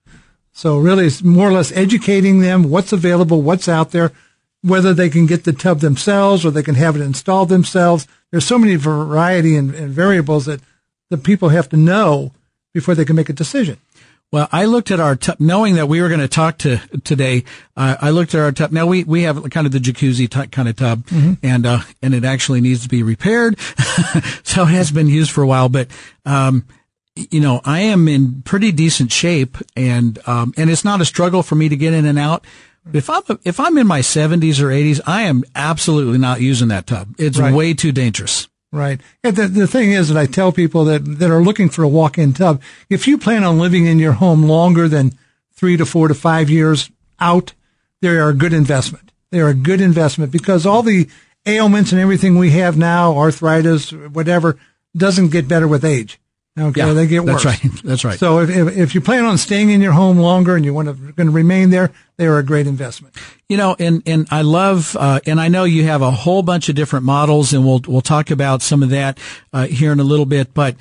So 0.56 0.78
really 0.78 1.08
it's 1.08 1.22
more 1.22 1.50
or 1.50 1.52
less 1.52 1.74
educating 1.74 2.40
them 2.40 2.70
what's 2.70 2.94
available, 2.94 3.42
what's 3.42 3.68
out 3.68 3.92
there, 3.92 4.14
whether 4.62 4.94
they 4.94 5.10
can 5.10 5.26
get 5.26 5.44
the 5.44 5.52
tub 5.52 5.82
themselves 5.82 6.46
or 6.46 6.50
they 6.50 6.64
can 6.64 6.76
have 6.76 6.96
it 6.96 7.02
installed 7.02 7.50
themselves. 7.50 8.08
There's 8.32 8.48
so 8.48 8.58
many 8.58 8.78
variety 8.78 9.58
and, 9.58 9.76
and 9.76 9.92
variables 9.92 10.46
that 10.46 10.62
the 11.10 11.18
people 11.18 11.50
have 11.50 11.68
to 11.70 11.78
know 11.78 12.32
before 12.74 12.96
they 12.96 13.04
can 13.04 13.18
make 13.18 13.28
a 13.28 13.34
decision. 13.34 13.78
Well, 14.32 14.48
I 14.50 14.64
looked 14.64 14.92
at 14.92 15.02
our 15.02 15.18
tub, 15.18 15.42
knowing 15.42 15.76
that 15.76 15.90
we 15.90 16.02
were 16.02 16.08
going 16.08 16.22
to 16.22 16.28
talk 16.30 16.58
to 16.60 16.78
today. 17.04 17.44
Uh, 17.76 17.98
I 18.00 18.12
looked 18.12 18.34
at 18.34 18.40
our 18.40 18.54
tub. 18.54 18.72
Now 18.72 18.86
we, 18.86 19.04
we 19.04 19.24
have 19.24 19.50
kind 19.50 19.68
of 19.68 19.74
the 19.74 19.80
jacuzzi 19.80 20.30
type 20.30 20.52
kind 20.52 20.70
of 20.70 20.78
tub 20.78 21.06
mm-hmm. 21.08 21.34
and, 21.44 21.66
uh, 21.66 21.80
and 22.02 22.14
it 22.16 22.24
actually 22.24 22.62
needs 22.62 22.84
to 22.84 22.90
be 22.90 23.04
repaired. 23.04 23.60
so 24.44 24.64
it 24.64 24.70
has 24.70 24.90
been 24.90 25.08
used 25.08 25.32
for 25.32 25.42
a 25.42 25.48
while, 25.48 25.68
but, 25.68 25.90
um, 26.26 26.66
you 27.16 27.40
know, 27.40 27.62
I 27.64 27.82
am 27.82 28.08
in 28.08 28.42
pretty 28.44 28.72
decent 28.72 29.12
shape 29.12 29.58
and, 29.76 30.20
um, 30.28 30.54
and 30.58 30.70
it's 30.70 30.84
not 30.84 31.02
a 31.02 31.06
struggle 31.06 31.44
for 31.44 31.56
me 31.56 31.70
to 31.70 31.78
get 31.78 31.94
in 31.94 32.06
and 32.06 32.20
out. 32.20 32.46
If 32.94 33.10
I'm, 33.10 33.24
if 33.44 33.60
I'm 33.60 33.78
in 33.78 33.88
my 33.88 34.02
seventies 34.02 34.62
or 34.62 34.70
eighties, 34.70 35.02
I 35.08 35.24
am 35.24 35.44
absolutely 35.56 36.20
not 36.20 36.42
using 36.42 36.68
that 36.68 36.86
tub. 36.86 37.16
It's 37.18 37.40
right. 37.40 37.54
way 37.54 37.74
too 37.74 37.92
dangerous. 37.92 38.48
Right. 38.72 39.00
the, 39.24 39.32
the 39.32 39.68
thing 39.68 39.94
is 39.94 40.10
that 40.10 40.18
I 40.18 40.26
tell 40.26 40.52
people 40.52 40.86
that, 40.86 41.00
that 41.20 41.32
are 41.32 41.42
looking 41.42 41.70
for 41.70 41.84
a 41.84 41.88
walk-in 41.88 42.34
tub, 42.34 42.62
if 42.90 43.08
you 43.08 43.18
plan 43.18 43.44
on 43.44 43.58
living 43.58 43.86
in 43.86 44.00
your 44.00 44.12
home 44.14 44.44
longer 44.44 44.88
than 44.88 45.18
three 45.54 45.78
to 45.78 45.86
four 45.86 46.10
to 46.10 46.14
five 46.14 46.50
years 46.50 46.92
out, 47.20 47.54
they 48.02 48.10
are 48.10 48.30
a 48.30 48.34
good 48.34 48.54
investment. 48.54 49.12
They 49.32 49.40
are 49.40 49.50
a 49.50 49.56
good 49.56 49.82
investment 49.82 50.32
because 50.32 50.66
all 50.66 50.84
the 50.84 51.10
ailments 51.46 51.92
and 51.92 52.02
everything 52.02 52.38
we 52.38 52.52
have 52.52 52.78
now, 52.78 53.18
arthritis, 53.18 53.92
whatever, 53.92 54.58
doesn't 54.96 55.30
get 55.30 55.48
better 55.48 55.68
with 55.68 55.86
age. 55.86 56.20
Okay, 56.58 56.80
yeah, 56.80 56.94
they 56.94 57.06
get 57.06 57.26
worse. 57.26 57.44
That's 57.44 57.64
right. 57.64 57.72
That's 57.84 58.06
right. 58.06 58.18
So 58.18 58.40
if, 58.40 58.50
if, 58.50 58.78
if 58.78 58.96
you 58.96 59.02
plan 59.02 59.26
on 59.26 59.38
staying 59.38 59.72
in 59.72 59.82
your 59.82 59.92
home 59.92 60.18
longer 60.18 60.56
and 60.56 60.64
you 60.64 60.74
want 60.74 60.88
to 60.88 60.94
going 60.94 61.28
to 61.28 61.34
remain 61.34 61.70
there, 61.70 61.92
they 62.16 62.28
are 62.28 62.38
a 62.38 62.44
great 62.44 62.66
investment. 62.66 63.14
You 63.50 63.58
know, 63.58 63.76
and 63.78 64.02
and 64.06 64.26
I 64.32 64.42
love, 64.42 64.96
uh, 64.98 65.20
and 65.26 65.42
I 65.42 65.50
know 65.50 65.66
you 65.66 65.84
have 65.84 66.02
a 66.02 66.12
whole 66.12 66.44
bunch 66.44 66.70
of 66.70 66.76
different 66.76 67.06
models, 67.06 67.54
and 67.54 67.66
we'll 67.66 67.82
we'll 67.86 68.02
talk 68.02 68.32
about 68.32 68.62
some 68.62 68.84
of 68.84 68.90
that 68.92 69.20
uh, 69.52 69.68
here 69.68 69.92
in 69.92 70.00
a 70.00 70.04
little 70.06 70.26
bit. 70.26 70.54
But 70.54 70.78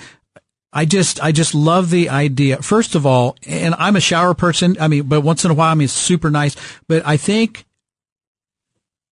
I 0.73 0.85
just 0.85 1.21
I 1.23 1.33
just 1.33 1.57
love 1.57 1.91
the 1.91 2.09
idea. 2.09 2.59
First 2.59 2.95
of 2.95 3.05
all, 3.05 3.37
and 3.45 3.75
I'm 3.77 3.97
a 3.97 4.01
shower 4.01 4.35
person. 4.35 4.77
I 4.81 4.87
mean, 4.87 5.05
but 5.05 5.23
once 5.23 5.45
in 5.45 5.51
a 5.51 5.55
while, 5.55 5.73
I 5.73 5.75
mean, 5.75 5.87
it's 5.87 5.93
super 5.93 6.31
nice. 6.31 6.57
But 6.87 7.05
I 7.05 7.17
think 7.17 7.67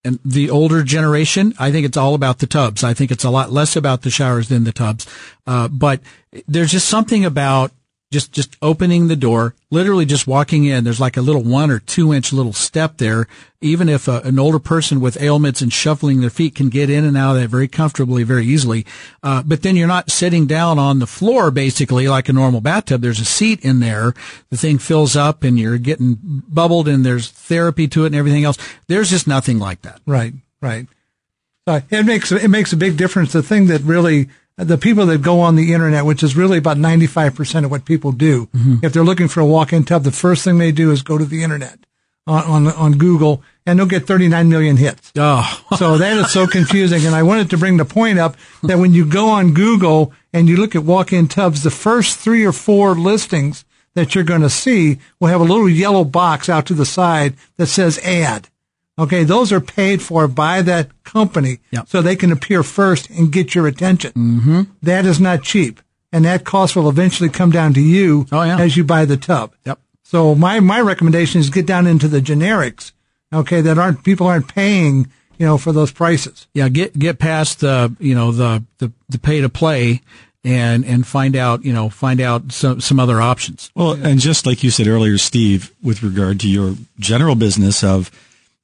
and 0.04 0.18
the 0.24 0.50
older 0.50 0.82
generation, 0.82 1.54
I 1.58 1.70
think 1.70 1.86
it's 1.86 1.96
all 1.96 2.14
about 2.14 2.38
the 2.38 2.46
tubs. 2.46 2.82
I 2.82 2.94
think 2.94 3.10
it's 3.10 3.24
a 3.24 3.30
lot 3.30 3.52
less 3.52 3.76
about 3.76 4.02
the 4.02 4.10
showers 4.10 4.48
than 4.48 4.64
the 4.64 4.72
tubs. 4.72 5.06
Uh, 5.46 5.68
but 5.68 6.00
there's 6.48 6.72
just 6.72 6.88
something 6.88 7.24
about 7.24 7.70
just 8.12 8.30
just 8.30 8.56
opening 8.62 9.08
the 9.08 9.16
door, 9.16 9.54
literally 9.70 10.04
just 10.04 10.26
walking 10.26 10.64
in. 10.64 10.84
There's 10.84 11.00
like 11.00 11.16
a 11.16 11.22
little 11.22 11.42
one 11.42 11.70
or 11.70 11.80
two 11.80 12.12
inch 12.12 12.32
little 12.32 12.52
step 12.52 12.98
there. 12.98 13.26
Even 13.60 13.88
if 13.88 14.08
a, 14.08 14.20
an 14.20 14.38
older 14.38 14.58
person 14.58 15.00
with 15.00 15.20
ailments 15.20 15.62
and 15.62 15.72
shuffling 15.72 16.20
their 16.20 16.30
feet 16.30 16.54
can 16.54 16.68
get 16.68 16.90
in 16.90 17.04
and 17.04 17.16
out 17.16 17.36
of 17.36 17.42
that 17.42 17.48
very 17.48 17.68
comfortably, 17.68 18.22
very 18.22 18.44
easily. 18.44 18.84
Uh, 19.22 19.42
but 19.42 19.62
then 19.62 19.76
you're 19.76 19.88
not 19.88 20.10
sitting 20.10 20.46
down 20.46 20.78
on 20.78 20.98
the 20.98 21.06
floor 21.06 21.50
basically 21.50 22.06
like 22.06 22.28
a 22.28 22.32
normal 22.32 22.60
bathtub. 22.60 23.00
There's 23.00 23.20
a 23.20 23.24
seat 23.24 23.64
in 23.64 23.80
there. 23.80 24.14
The 24.50 24.56
thing 24.56 24.78
fills 24.78 25.16
up 25.16 25.42
and 25.42 25.58
you're 25.58 25.78
getting 25.78 26.18
bubbled 26.20 26.88
and 26.88 27.06
there's 27.06 27.30
therapy 27.30 27.88
to 27.88 28.04
it 28.04 28.08
and 28.08 28.16
everything 28.16 28.44
else. 28.44 28.58
There's 28.88 29.10
just 29.10 29.26
nothing 29.26 29.58
like 29.58 29.82
that. 29.82 30.00
Right. 30.06 30.34
Right. 30.60 30.86
Uh, 31.66 31.80
it 31.90 32.04
makes 32.04 32.32
it 32.32 32.48
makes 32.48 32.72
a 32.72 32.76
big 32.76 32.96
difference. 32.96 33.32
The 33.32 33.42
thing 33.42 33.66
that 33.66 33.82
really 33.82 34.28
the 34.56 34.78
people 34.78 35.06
that 35.06 35.22
go 35.22 35.40
on 35.40 35.56
the 35.56 35.72
internet, 35.72 36.04
which 36.04 36.22
is 36.22 36.36
really 36.36 36.58
about 36.58 36.76
95% 36.76 37.64
of 37.64 37.70
what 37.70 37.84
people 37.84 38.12
do, 38.12 38.46
mm-hmm. 38.46 38.76
if 38.82 38.92
they're 38.92 39.04
looking 39.04 39.28
for 39.28 39.40
a 39.40 39.46
walk-in 39.46 39.84
tub, 39.84 40.02
the 40.02 40.12
first 40.12 40.44
thing 40.44 40.58
they 40.58 40.72
do 40.72 40.90
is 40.90 41.02
go 41.02 41.18
to 41.18 41.24
the 41.24 41.42
internet 41.42 41.78
on, 42.26 42.44
on, 42.44 42.66
on 42.74 42.98
Google 42.98 43.42
and 43.66 43.78
they'll 43.78 43.86
get 43.86 44.06
39 44.06 44.48
million 44.48 44.76
hits. 44.76 45.12
Oh. 45.16 45.64
so 45.76 45.98
that 45.98 46.16
is 46.18 46.30
so 46.30 46.46
confusing. 46.46 47.04
And 47.06 47.14
I 47.14 47.22
wanted 47.22 47.50
to 47.50 47.58
bring 47.58 47.76
the 47.76 47.84
point 47.84 48.18
up 48.18 48.36
that 48.62 48.78
when 48.78 48.92
you 48.92 49.04
go 49.06 49.28
on 49.28 49.54
Google 49.54 50.12
and 50.32 50.48
you 50.48 50.56
look 50.56 50.74
at 50.74 50.84
walk-in 50.84 51.28
tubs, 51.28 51.62
the 51.62 51.70
first 51.70 52.18
three 52.18 52.44
or 52.44 52.52
four 52.52 52.94
listings 52.94 53.64
that 53.94 54.14
you're 54.14 54.24
going 54.24 54.40
to 54.42 54.50
see 54.50 54.98
will 55.20 55.28
have 55.28 55.40
a 55.40 55.44
little 55.44 55.68
yellow 55.68 56.04
box 56.04 56.48
out 56.48 56.66
to 56.66 56.74
the 56.74 56.86
side 56.86 57.34
that 57.56 57.66
says 57.66 57.98
ad. 57.98 58.48
Okay, 58.98 59.24
those 59.24 59.52
are 59.52 59.60
paid 59.60 60.02
for 60.02 60.28
by 60.28 60.60
that 60.62 61.02
company 61.04 61.60
yep. 61.70 61.88
so 61.88 62.02
they 62.02 62.16
can 62.16 62.30
appear 62.30 62.62
first 62.62 63.08
and 63.10 63.32
get 63.32 63.54
your 63.54 63.66
attention. 63.66 64.12
Mm-hmm. 64.12 64.62
That 64.82 65.06
is 65.06 65.18
not 65.18 65.42
cheap. 65.42 65.80
And 66.12 66.26
that 66.26 66.44
cost 66.44 66.76
will 66.76 66.90
eventually 66.90 67.30
come 67.30 67.50
down 67.50 67.72
to 67.74 67.80
you 67.80 68.26
oh, 68.30 68.42
yeah. 68.42 68.58
as 68.58 68.76
you 68.76 68.84
buy 68.84 69.06
the 69.06 69.16
tub. 69.16 69.54
Yep. 69.64 69.78
So 70.02 70.34
my, 70.34 70.60
my 70.60 70.80
recommendation 70.80 71.40
is 71.40 71.48
get 71.48 71.64
down 71.64 71.86
into 71.86 72.06
the 72.06 72.20
generics, 72.20 72.92
okay, 73.32 73.62
that 73.62 73.78
aren't, 73.78 74.04
people 74.04 74.26
aren't 74.26 74.54
paying, 74.54 75.10
you 75.38 75.46
know, 75.46 75.56
for 75.56 75.72
those 75.72 75.90
prices. 75.90 76.46
Yeah, 76.52 76.68
get 76.68 76.96
get 76.98 77.18
past 77.18 77.60
the 77.60 77.96
you 77.98 78.14
know 78.14 78.30
the 78.30 78.62
the, 78.78 78.92
the 79.08 79.18
pay 79.18 79.40
to 79.40 79.48
play 79.48 80.02
and 80.44 80.84
and 80.84 81.06
find 81.06 81.34
out 81.34 81.64
you 81.64 81.72
know 81.72 81.88
find 81.88 82.20
out 82.20 82.52
some 82.52 82.80
some 82.80 83.00
other 83.00 83.20
options. 83.20 83.70
Well, 83.74 83.92
and 83.92 84.20
just 84.20 84.46
like 84.46 84.62
you 84.62 84.70
said 84.70 84.86
earlier, 84.86 85.18
Steve, 85.18 85.72
with 85.82 86.02
regard 86.02 86.38
to 86.40 86.48
your 86.48 86.74
general 86.98 87.34
business 87.34 87.82
of 87.82 88.10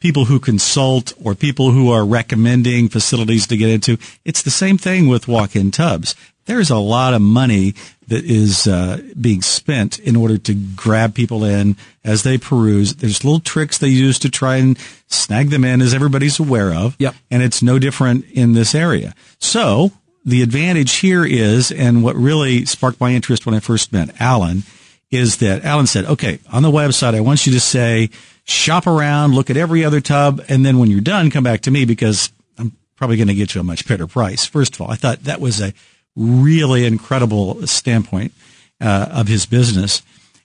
people 0.01 0.27
who 0.27 0.39
consult 0.39 1.13
or 1.23 1.35
people 1.35 1.71
who 1.71 1.91
are 1.91 2.05
recommending 2.05 2.89
facilities 2.89 3.47
to 3.47 3.57
get 3.57 3.71
into, 3.71 3.99
it's 4.25 4.43
the 4.43 4.51
same 4.51 4.79
thing 4.79 5.09
with 5.09 5.29
walk-in 5.29 5.71
tubs. 5.71 6.15
There's 6.47 6.71
a 6.71 6.79
lot 6.79 7.13
of 7.13 7.21
money 7.21 7.75
that 8.07 8.25
is 8.25 8.67
uh, 8.67 9.03
being 9.21 9.43
spent 9.43 9.99
in 9.99 10.17
order 10.17 10.39
to 10.39 10.55
grab 10.55 11.15
people 11.15 11.45
in 11.45 11.77
as 12.05 12.23
they 12.23 12.39
peruse. 12.39 12.95
There's 12.95 13.23
little 13.23 13.41
tricks 13.41 13.77
they 13.77 13.89
use 13.89 14.19
to 14.21 14.31
try 14.31 14.57
and 14.57 14.79
snag 15.09 15.51
them 15.51 15.63
in, 15.63 15.83
as 15.83 15.93
everybody's 15.93 16.41
aware 16.41 16.73
of. 16.73 16.97
Yep. 16.99 17.15
And 17.31 17.43
it's 17.43 17.63
no 17.63 17.79
different 17.79 18.25
in 18.31 18.55
this 18.55 18.75
area. 18.75 19.15
So 19.39 19.93
the 20.25 20.43
advantage 20.43 20.97
here 20.97 21.25
is, 21.25 21.71
and 21.71 22.03
what 22.03 22.17
really 22.17 22.65
sparked 22.65 23.01
my 23.01 23.13
interest 23.13 23.45
when 23.45 23.55
I 23.55 23.61
first 23.61 23.93
met 23.93 24.19
Alan, 24.19 24.63
is 25.11 25.39
that 25.39 25.65
Alan 25.65 25.87
said, 25.87 26.05
okay, 26.05 26.39
on 26.53 26.63
the 26.63 26.71
website, 26.71 27.15
I 27.15 27.21
want 27.21 27.47
you 27.47 27.53
to 27.55 27.61
say, 27.61 28.11
shop 28.45 28.87
around, 28.87 29.35
look 29.35 29.51
at 29.51 29.57
every 29.57 29.85
other 29.85 30.01
tub, 30.01 30.43
and 30.49 30.65
then 30.65 30.79
when 30.79 30.91
you're 30.91 31.01
done, 31.01 31.31
come 31.31 31.45
back 31.45 31.63
to 31.63 31.71
me 31.71 31.85
because 31.85 32.31
I'm 32.59 32.73
probably 32.97 33.17
going 33.17 33.29
to 33.29 33.35
get 33.35 33.55
you 33.55 33.61
a 33.61 33.65
much 33.65 33.87
better 33.87 34.07
price. 34.07 34.45
First 34.45 34.75
of 34.75 34.81
all, 34.81 34.91
I 34.91 34.97
thought 34.97 35.25
that 35.25 35.41
was 35.41 35.61
a 35.61 35.73
really 36.17 36.85
incredible 36.85 37.67
standpoint 37.67 38.33
uh, 38.81 39.09
of 39.11 39.29
his 39.29 39.47
business. 39.47 40.03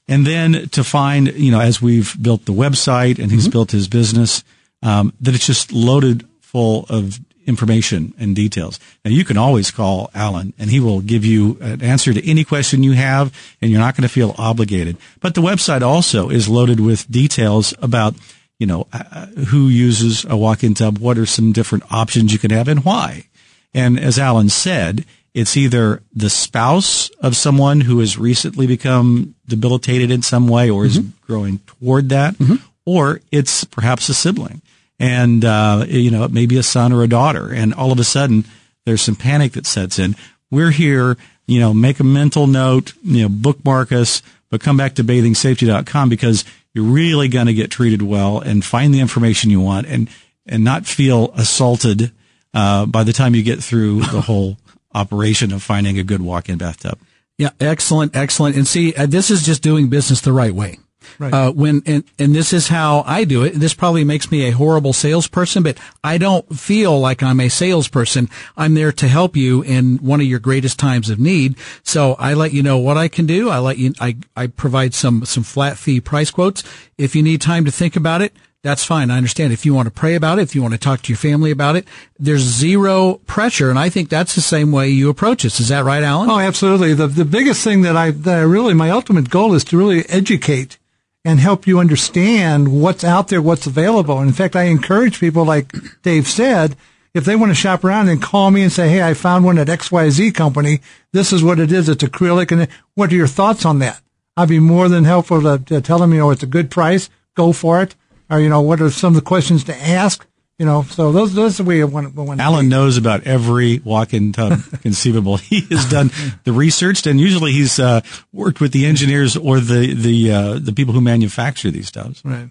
And 0.08 0.28
then 0.28 0.70
to 0.70 0.84
find, 0.84 1.28
you 1.28 1.52
know, 1.52 1.62
as 1.62 1.82
we've 1.82 2.16
built 2.22 2.46
the 2.46 2.54
website 2.54 3.20
and 3.20 3.32
he's 3.32 3.44
mm-hmm. 3.44 3.52
built 3.52 3.72
his 3.72 3.88
business, 3.88 4.44
um, 4.82 5.14
that 5.22 5.34
it's 5.34 5.48
just 5.48 5.72
loaded 5.72 6.28
full 6.42 6.86
of 6.90 7.20
information 7.46 8.14
and 8.20 8.36
details. 8.36 8.80
Now 9.04 9.12
you 9.12 9.26
can 9.26 9.38
always 9.38 9.72
call 9.72 10.10
Alan 10.14 10.54
and 10.58 10.70
he 10.70 10.80
will 10.80 11.02
give 11.02 11.26
you 11.26 11.58
an 11.62 11.82
answer 11.82 12.14
to 12.14 12.30
any 12.30 12.44
question 12.44 12.84
you 12.84 12.94
have 12.94 13.34
and 13.62 13.72
you're 13.72 13.80
not 13.80 13.96
going 13.96 14.08
to 14.08 14.14
feel 14.14 14.36
obligated. 14.38 14.98
But 15.20 15.36
the 15.36 15.42
website 15.42 15.82
also 15.82 16.30
is 16.30 16.48
loaded 16.48 16.80
with 16.80 17.10
details 17.10 17.74
about, 17.82 18.16
you 18.60 18.68
know, 18.68 18.88
uh, 18.94 19.04
uh 19.12 19.26
who 19.28 19.68
uses 19.68 20.26
a 20.26 20.38
walk-in 20.38 20.74
tub, 20.74 20.98
what 20.98 21.18
are 21.18 21.26
some 21.26 21.52
different 21.52 21.84
options 21.92 22.34
you 22.34 22.40
can 22.40 22.52
have 22.52 22.68
and 22.68 22.86
why. 22.86 23.28
And 23.74 24.00
as 24.00 24.20
Alan 24.20 24.50
said, 24.50 25.06
it's 25.34 25.58
either 25.58 26.04
the 26.14 26.30
spouse 26.30 27.10
of 27.20 27.36
someone 27.36 27.82
who 27.82 28.00
has 28.00 28.18
recently 28.18 28.68
become 28.68 29.36
debilitated 29.48 30.12
in 30.12 30.22
some 30.22 30.48
way 30.48 30.70
or 30.70 30.84
mm-hmm. 30.84 31.00
is 31.00 31.14
growing 31.22 31.60
toward 31.60 32.10
that, 32.10 32.36
mm-hmm. 32.36 32.56
or 32.86 33.20
it's 33.32 33.64
perhaps 33.64 34.10
a 34.10 34.14
sibling. 34.14 34.62
And, 35.00 35.44
uh, 35.44 35.86
you 35.88 36.12
know, 36.12 36.24
it 36.24 36.32
may 36.32 36.46
be 36.46 36.58
a 36.58 36.64
son 36.64 36.94
or 36.94 37.04
a 37.04 37.08
daughter. 37.08 37.52
And 37.54 37.74
all 37.74 37.92
of 37.92 38.00
a 38.00 38.04
sudden, 38.04 38.46
there's 38.86 39.02
some 39.02 39.16
panic 39.16 39.54
that 39.54 39.66
sets 39.66 40.00
in. 40.00 40.16
We're 40.52 40.72
here, 40.72 41.18
you 41.48 41.60
know, 41.60 41.74
make 41.74 42.00
a 42.00 42.04
mental 42.04 42.48
note, 42.48 42.94
you 43.04 43.24
know, 43.24 43.30
bookmark 43.30 43.92
us, 43.92 44.22
but 44.50 44.62
come 44.62 44.78
back 44.78 44.96
to 44.96 45.04
bathingsafety.com 45.04 46.10
because 46.10 46.46
you're 46.74 46.86
really 46.86 47.28
going 47.28 47.48
to 47.48 47.54
get 47.54 47.72
treated 47.72 48.02
well 48.02 48.40
and 48.40 48.64
find 48.64 48.94
the 48.94 49.00
information 49.00 49.50
you 49.50 49.62
want 49.62 49.88
and, 49.88 50.10
and 50.46 50.64
not 50.64 50.86
feel 50.86 51.32
assaulted, 51.36 52.12
uh, 52.54 52.86
by 52.86 53.04
the 53.04 53.14
time 53.14 53.36
you 53.36 53.44
get 53.44 53.64
through 53.64 54.02
the 54.02 54.22
whole 54.28 54.58
operation 54.94 55.52
of 55.52 55.64
finding 55.64 55.98
a 55.98 56.04
good 56.04 56.22
walk-in 56.22 56.58
bathtub. 56.58 57.00
Yeah, 57.38 57.50
excellent, 57.60 58.16
excellent. 58.16 58.56
And 58.56 58.68
see, 58.68 58.94
uh, 58.94 59.08
this 59.08 59.32
is 59.32 59.44
just 59.44 59.64
doing 59.64 59.90
business 59.90 60.22
the 60.22 60.34
right 60.34 60.54
way. 60.54 60.78
Right. 61.20 61.34
Uh, 61.34 61.52
when 61.52 61.82
and, 61.86 62.04
and 62.20 62.36
this 62.36 62.54
is 62.54 62.68
how 62.68 63.04
I 63.06 63.24
do 63.24 63.44
it. 63.44 63.54
This 63.54 63.74
probably 63.74 64.04
makes 64.04 64.32
me 64.32 64.48
a 64.48 64.52
horrible 64.52 64.94
salesperson, 64.94 65.64
but 65.64 65.78
I 66.04 66.18
don't 66.18 66.58
feel 66.58 67.00
like 67.00 67.24
I'm 67.24 67.40
a 67.40 67.50
salesperson. 67.50 68.30
I'm 68.58 68.74
there 68.74 68.92
to 68.92 69.08
help 69.08 69.36
you 69.36 69.62
in 69.62 69.98
one 69.98 70.22
of 70.22 70.28
your 70.28 70.40
greatest 70.40 70.80
times 70.80 71.10
of 71.10 71.20
need. 71.20 71.56
So 71.84 72.16
I 72.20 72.34
let 72.34 72.54
you 72.54 72.64
know 72.64 72.78
what 72.78 72.98
I 72.98 73.08
can 73.08 73.26
do. 73.26 73.50
I 73.50 73.60
let 73.60 73.78
you. 73.78 73.94
I 74.00 74.18
I 74.36 74.48
provide 74.48 74.94
some 74.94 75.26
some 75.26 75.44
flat 75.44 75.78
fee 75.78 76.02
price 76.02 76.32
quotes. 76.32 76.64
If 76.98 77.16
you 77.16 77.24
need 77.24 77.42
time 77.42 77.66
to 77.66 77.72
think 77.72 77.96
about 77.96 78.22
it, 78.22 78.34
that's 78.64 78.86
fine. 78.86 79.12
I 79.12 79.18
understand. 79.18 79.52
If 79.52 79.66
you 79.66 79.74
want 79.74 79.88
to 79.88 79.92
pray 79.92 80.16
about 80.16 80.40
it, 80.40 80.44
if 80.44 80.56
you 80.56 80.62
want 80.62 80.74
to 80.74 80.80
talk 80.80 81.02
to 81.02 81.12
your 81.12 81.18
family 81.18 81.52
about 81.52 81.76
it, 81.76 81.86
there's 82.18 82.42
zero 82.42 83.16
pressure. 83.28 83.70
And 83.70 83.78
I 83.78 83.90
think 83.90 84.08
that's 84.08 84.36
the 84.36 84.42
same 84.42 84.72
way 84.72 84.88
you 84.88 85.10
approach 85.10 85.44
this. 85.44 85.60
Is 85.60 85.68
that 85.68 85.84
right, 85.84 86.02
Alan? 86.02 86.30
Oh, 86.30 86.40
absolutely. 86.40 86.94
The, 86.94 87.08
the 87.08 87.26
biggest 87.26 87.62
thing 87.62 87.82
that 87.82 87.98
I, 87.98 88.12
that 88.12 88.38
I 88.38 88.42
really, 88.42 88.74
my 88.74 88.90
ultimate 88.90 89.30
goal 89.30 89.54
is 89.54 89.66
to 89.66 89.78
really 89.78 90.08
educate 90.08 90.78
and 91.26 91.40
help 91.40 91.66
you 91.68 91.80
understand 91.80 92.82
what's 92.82 93.04
out 93.04 93.30
there, 93.30 93.42
what's 93.42 93.68
available. 93.68 94.20
And 94.20 94.28
in 94.28 94.34
fact, 94.34 94.56
I 94.56 94.64
encourage 94.64 95.20
people, 95.20 95.46
like 95.46 95.74
Dave 96.02 96.28
said, 96.28 96.76
if 97.14 97.26
they 97.26 97.36
want 97.36 97.52
to 97.52 97.56
shop 97.56 97.84
around 97.84 98.10
and 98.10 98.22
call 98.22 98.52
me 98.52 98.62
and 98.62 98.72
say, 98.72 98.90
Hey, 98.90 99.02
I 99.02 99.14
found 99.14 99.46
one 99.46 99.58
at 99.58 99.68
XYZ 99.68 100.34
company. 100.34 100.82
This 101.12 101.32
is 101.32 101.44
what 101.44 101.60
it 101.60 101.72
is. 101.72 101.88
It's 101.88 102.04
acrylic. 102.04 102.52
And 102.52 102.68
what 102.96 103.12
are 103.12 103.16
your 103.16 103.28
thoughts 103.28 103.66
on 103.66 103.80
that? 103.80 104.02
I'd 104.36 104.50
be 104.50 104.60
more 104.60 104.90
than 104.90 105.04
helpful 105.04 105.42
to, 105.42 105.64
to 105.66 105.80
tell 105.80 106.00
them, 106.00 106.12
you 106.12 106.20
know, 106.20 106.32
it's 106.32 106.44
a 106.44 106.48
good 106.48 106.72
price. 106.72 107.10
Go 107.36 107.54
for 107.54 107.82
it 107.82 107.96
or 108.34 108.40
you 108.40 108.50
know 108.50 108.62
what 108.62 108.82
are 108.82 108.90
some 108.90 109.14
of 109.14 109.16
the 109.16 109.26
questions 109.26 109.64
to 109.66 109.76
ask 109.76 110.28
you 110.64 110.70
know 110.70 110.84
so 110.84 111.12
those 111.12 111.34
those 111.34 111.60
are 111.60 111.64
the 111.64 111.68
way 111.68 111.82
I 111.82 111.84
want, 111.84 112.16
want 112.16 112.40
Alan 112.40 112.70
knows 112.70 112.96
about 112.96 113.28
every 113.28 113.80
walk-in 113.80 114.32
tub 114.32 114.62
conceivable. 114.82 115.36
He 115.36 115.60
has 115.72 115.90
done 115.90 116.10
the 116.46 116.54
research 116.54 117.06
and 117.06 117.20
usually 117.20 117.52
he's 117.52 117.80
uh, 117.80 118.00
worked 118.32 118.62
with 118.62 118.72
the 118.72 118.86
engineers 118.86 119.36
or 119.36 119.60
the 119.60 119.94
the 119.94 120.32
uh, 120.32 120.60
the 120.60 120.72
people 120.72 120.94
who 120.94 121.02
manufacture 121.02 121.70
these 121.70 121.92
tubs. 121.92 122.22
Right 122.24 122.50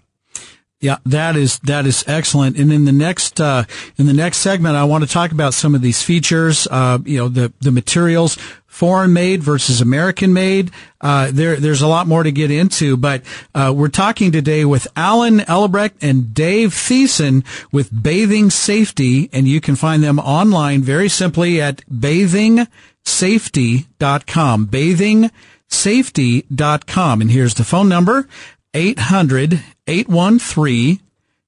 yeah, 0.83 0.97
that 1.05 1.37
is 1.37 1.59
that 1.59 1.85
is 1.85 2.03
excellent. 2.07 2.57
And 2.57 2.73
in 2.73 2.83
the 2.83 2.91
next 2.91 3.39
uh, 3.39 3.63
in 3.97 4.05
the 4.05 4.11
next 4.11 4.39
segment, 4.39 4.75
I 4.75 4.83
want 4.83 5.05
to 5.05 5.09
talk 5.09 5.31
about 5.31 5.53
some 5.53 5.75
of 5.75 5.81
these 5.81 6.03
features. 6.03 6.67
Uh, 6.69 6.99
you 7.05 7.19
know, 7.19 7.29
the 7.29 7.53
the 7.61 7.71
materials, 7.71 8.37
foreign 8.67 9.13
made 9.13 9.41
versus 9.41 9.79
American 9.79 10.33
made. 10.33 10.71
Uh, 10.99 11.31
there 11.31 11.55
there's 11.55 11.81
a 11.81 11.87
lot 11.87 12.05
more 12.05 12.23
to 12.23 12.33
get 12.33 12.51
into, 12.51 12.97
but 12.97 13.21
uh, 13.55 13.71
we're 13.73 13.87
talking 13.87 14.33
today 14.33 14.65
with 14.65 14.85
Alan 14.97 15.39
Ellebrecht 15.47 16.03
and 16.03 16.33
Dave 16.33 16.71
Thiessen 16.71 17.45
with 17.71 18.03
Bathing 18.03 18.49
Safety, 18.49 19.29
and 19.31 19.47
you 19.47 19.61
can 19.61 19.77
find 19.77 20.03
them 20.03 20.19
online 20.19 20.81
very 20.81 21.07
simply 21.07 21.61
at 21.61 21.77
bathingsafety.com. 21.89 24.67
Bathingsafety.com. 24.67 27.21
And 27.21 27.31
here's 27.31 27.53
the 27.53 27.63
phone 27.63 27.87
number 27.87 28.27
800 28.73 29.61
813 29.87 30.99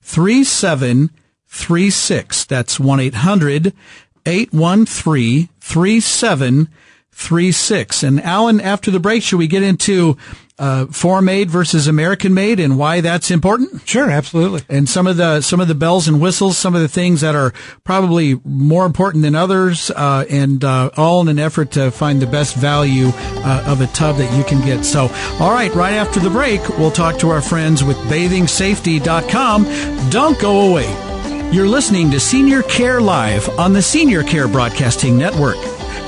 3736. 0.01 2.45
That's 2.45 2.79
1 2.79 2.99
800 2.99 3.73
813 4.25 5.49
3736. 5.59 8.03
And 8.03 8.21
Alan, 8.21 8.61
after 8.61 8.91
the 8.91 8.99
break, 8.99 9.23
should 9.23 9.39
we 9.39 9.47
get 9.47 9.63
into 9.63 10.17
uh, 10.57 10.85
foreign 10.87 11.25
made 11.25 11.49
versus 11.49 11.87
American 11.87 12.33
made 12.33 12.59
and 12.59 12.77
why 12.77 13.01
that's 13.01 13.29
important? 13.29 13.87
Sure, 13.87 14.09
absolutely. 14.09 14.61
And 14.69 14.87
some 14.87 15.07
of 15.07 15.17
the 15.17 15.41
some 15.41 15.59
of 15.59 15.67
the 15.67 15.75
bells 15.75 16.07
and 16.07 16.21
whistles, 16.21 16.57
some 16.57 16.75
of 16.75 16.81
the 16.81 16.87
things 16.87 17.21
that 17.21 17.35
are 17.35 17.53
probably 17.83 18.39
more 18.43 18.85
important 18.85 19.23
than 19.23 19.35
others, 19.35 19.91
uh, 19.91 20.25
and 20.29 20.63
uh, 20.63 20.91
all 20.95 21.21
in 21.21 21.27
an 21.27 21.39
effort 21.39 21.71
to 21.71 21.91
find 21.91 22.21
the 22.21 22.27
best 22.27 22.55
value 22.55 23.11
uh, 23.15 23.65
of 23.67 23.81
a 23.81 23.87
tub 23.87 24.17
that 24.17 24.37
you 24.37 24.43
can 24.43 24.65
get. 24.65 24.85
So, 24.85 25.09
all 25.39 25.51
right, 25.51 25.73
right 25.75 25.93
after 25.93 26.19
the 26.19 26.29
break, 26.29 26.67
we'll 26.77 26.91
talk 26.91 27.19
to 27.19 27.29
our 27.29 27.41
friends 27.41 27.83
with 27.83 27.97
BathingSafety.com. 27.97 30.09
Don't 30.09 30.39
go 30.39 30.71
away. 30.71 31.51
You're 31.51 31.67
listening 31.67 32.11
to 32.11 32.19
Senior 32.19 32.63
Care 32.63 32.99
Live 32.99 33.47
on 33.59 33.73
the 33.73 33.81
Senior 33.81 34.23
Care 34.23 34.47
Broadcasting 34.47 35.17
Network. 35.17 35.57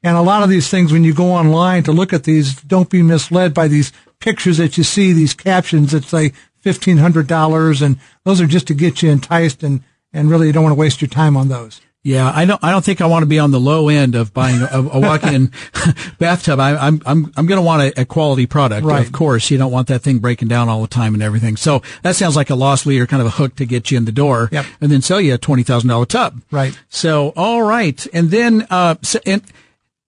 And 0.02 0.18
a 0.18 0.22
lot 0.22 0.42
of 0.42 0.50
these 0.50 0.68
things, 0.68 0.92
when 0.92 1.04
you 1.04 1.14
go 1.14 1.32
online 1.32 1.84
to 1.84 1.92
look 1.92 2.12
at 2.12 2.24
these, 2.24 2.60
don't 2.64 2.90
be 2.90 3.04
misled 3.04 3.54
by 3.54 3.68
these 3.68 3.94
pictures 4.20 4.58
that 4.58 4.80
you 4.80 4.84
see, 4.84 5.14
these 5.14 5.36
captions 5.36 5.92
that 5.92 6.06
say 6.06 6.34
$1,500. 6.66 7.82
And 7.84 8.00
those 8.24 8.42
are 8.42 8.48
just 8.48 8.66
to 8.66 8.74
get 8.74 9.04
you 9.04 9.12
enticed 9.12 9.62
and 9.62 9.84
and 10.14 10.30
really 10.30 10.48
you 10.48 10.54
don't 10.54 10.64
want 10.64 10.76
to 10.76 10.80
waste 10.80 11.02
your 11.02 11.10
time 11.10 11.38
on 11.38 11.48
those. 11.48 11.82
Yeah, 12.04 12.32
I 12.34 12.46
don't. 12.46 12.64
I 12.64 12.72
don't 12.72 12.84
think 12.84 13.00
I 13.00 13.06
want 13.06 13.22
to 13.22 13.28
be 13.28 13.38
on 13.38 13.52
the 13.52 13.60
low 13.60 13.88
end 13.88 14.16
of 14.16 14.34
buying 14.34 14.60
a, 14.60 14.80
a 14.80 15.00
walk-in 15.00 15.52
bathtub. 16.18 16.60
I, 16.60 16.88
am 16.88 17.00
I'm 17.06 17.32
I'm 17.38 17.46
going 17.46 17.60
to 17.60 17.62
want 17.62 17.84
a, 17.84 18.02
a, 18.02 18.06
quality 18.06 18.48
product. 18.48 18.88
Right. 18.88 19.06
Of 19.06 19.12
course, 19.12 19.52
you 19.52 19.60
don't 19.60 19.72
want 19.72 19.88
that 19.90 20.00
thing 20.00 20.18
breaking 20.18 20.48
down 20.48 20.68
all 20.68 20.82
the 20.82 20.88
time 20.88 21.14
and 21.14 21.22
everything. 21.22 21.58
So 21.58 21.84
that 22.02 22.16
sounds 22.16 22.36
like 22.36 22.50
a 22.50 22.56
loss 22.56 22.88
leader, 22.88 23.06
kind 23.06 23.22
of 23.22 23.28
a 23.28 23.32
hook 23.32 23.56
to 23.58 23.68
get 23.68 23.92
you 23.92 23.98
in 23.98 24.06
the 24.06 24.12
door, 24.12 24.50
yep. 24.52 24.66
and 24.82 24.92
then 24.92 25.04
sell 25.04 25.22
you 25.22 25.36
a 25.36 25.38
twenty 25.38 25.62
thousand 25.62 25.90
dollar 25.90 26.08
tub. 26.08 26.42
Right. 26.50 26.76
So 26.90 27.34
all 27.36 27.62
right, 27.62 28.04
and 28.14 28.32
then 28.32 28.66
uh, 28.72 28.96
so, 29.04 29.20
and, 29.28 29.44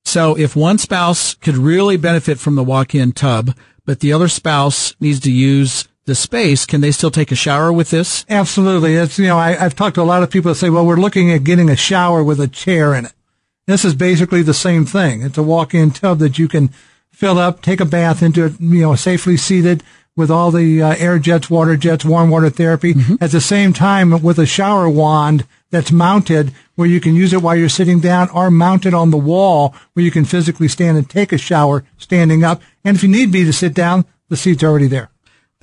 so 0.04 0.36
if 0.36 0.56
one 0.56 0.80
spouse 0.80 1.36
could 1.36 1.58
really 1.58 1.98
benefit 1.98 2.40
from 2.40 2.56
the 2.56 2.64
walk-in 2.64 3.12
tub, 3.12 3.56
but 3.86 4.00
the 4.00 4.14
other 4.14 4.30
spouse 4.30 4.96
needs 5.00 5.20
to 5.22 5.32
use 5.32 5.88
the 6.06 6.16
space, 6.16 6.66
can 6.66 6.82
they 6.82 6.92
still 6.92 7.12
take 7.12 7.32
a 7.32 7.36
shower 7.36 7.72
with 7.72 7.90
this? 7.90 8.26
Absolutely. 8.30 8.96
It's, 8.96 9.18
you 9.18 9.28
know, 9.28 9.38
I, 9.38 9.54
have 9.54 9.76
talked 9.76 9.96
to 9.96 10.02
a 10.02 10.04
lot 10.04 10.24
of 10.24 10.30
people 10.30 10.50
that 10.50 10.58
say, 10.58 10.70
well, 10.70 10.86
we're 10.86 10.98
looking 10.98 11.32
at 11.32 11.44
getting 11.44 11.70
a 11.70 11.76
shower 11.76 12.24
with 12.24 12.40
a 12.40 12.48
chair 12.48 12.94
in 12.94 13.06
it. 13.06 13.14
This 13.66 13.86
is 13.86 13.96
basically 13.96 14.42
the 14.42 14.54
same 14.54 14.86
thing. 14.86 15.22
It's 15.22 15.38
a 15.38 15.44
walk-in 15.44 15.92
tub 15.92 16.20
that 16.20 16.38
you 16.38 16.50
can 16.50 16.70
fill 17.12 17.40
up, 17.40 17.62
take 17.62 17.80
a 17.80 17.86
bath 17.86 18.22
into 18.22 18.46
it, 18.46 18.60
you 18.60 18.82
know, 18.82 18.96
safely 18.96 19.38
seated 19.38 19.84
with 20.16 20.30
all 20.30 20.52
the 20.52 20.82
uh, 20.82 20.96
air 20.98 21.18
jets, 21.18 21.50
water 21.50 21.78
jets, 21.78 22.04
warm 22.04 22.30
water 22.30 22.50
therapy. 22.50 22.94
Mm-hmm. 22.94 23.16
At 23.22 23.32
the 23.32 23.42
same 23.42 23.72
time, 23.72 24.22
with 24.22 24.38
a 24.38 24.46
shower 24.46 24.90
wand 24.90 25.46
that's 25.72 25.92
mounted 25.92 26.54
where 26.76 26.88
you 26.88 27.00
can 27.00 27.16
use 27.16 27.34
it 27.34 27.42
while 27.42 27.56
you're 27.56 27.70
sitting 27.70 28.00
down 28.00 28.30
or 28.30 28.52
mounted 28.52 28.94
on 28.94 29.12
the 29.12 29.18
wall 29.18 29.74
where 29.94 30.04
you 30.04 30.12
can 30.12 30.26
physically 30.26 30.68
stand 30.68 30.98
and 30.98 31.10
take 31.10 31.32
a 31.32 31.38
shower 31.38 31.84
standing 31.98 32.44
up. 32.44 32.62
And 32.84 32.98
if 32.98 33.04
you 33.04 33.10
need 33.10 33.32
be 33.32 33.46
to 33.46 33.54
sit 33.54 33.74
down, 33.74 34.06
the 34.30 34.38
seat's 34.38 34.64
already 34.64 34.88
there. 34.88 35.10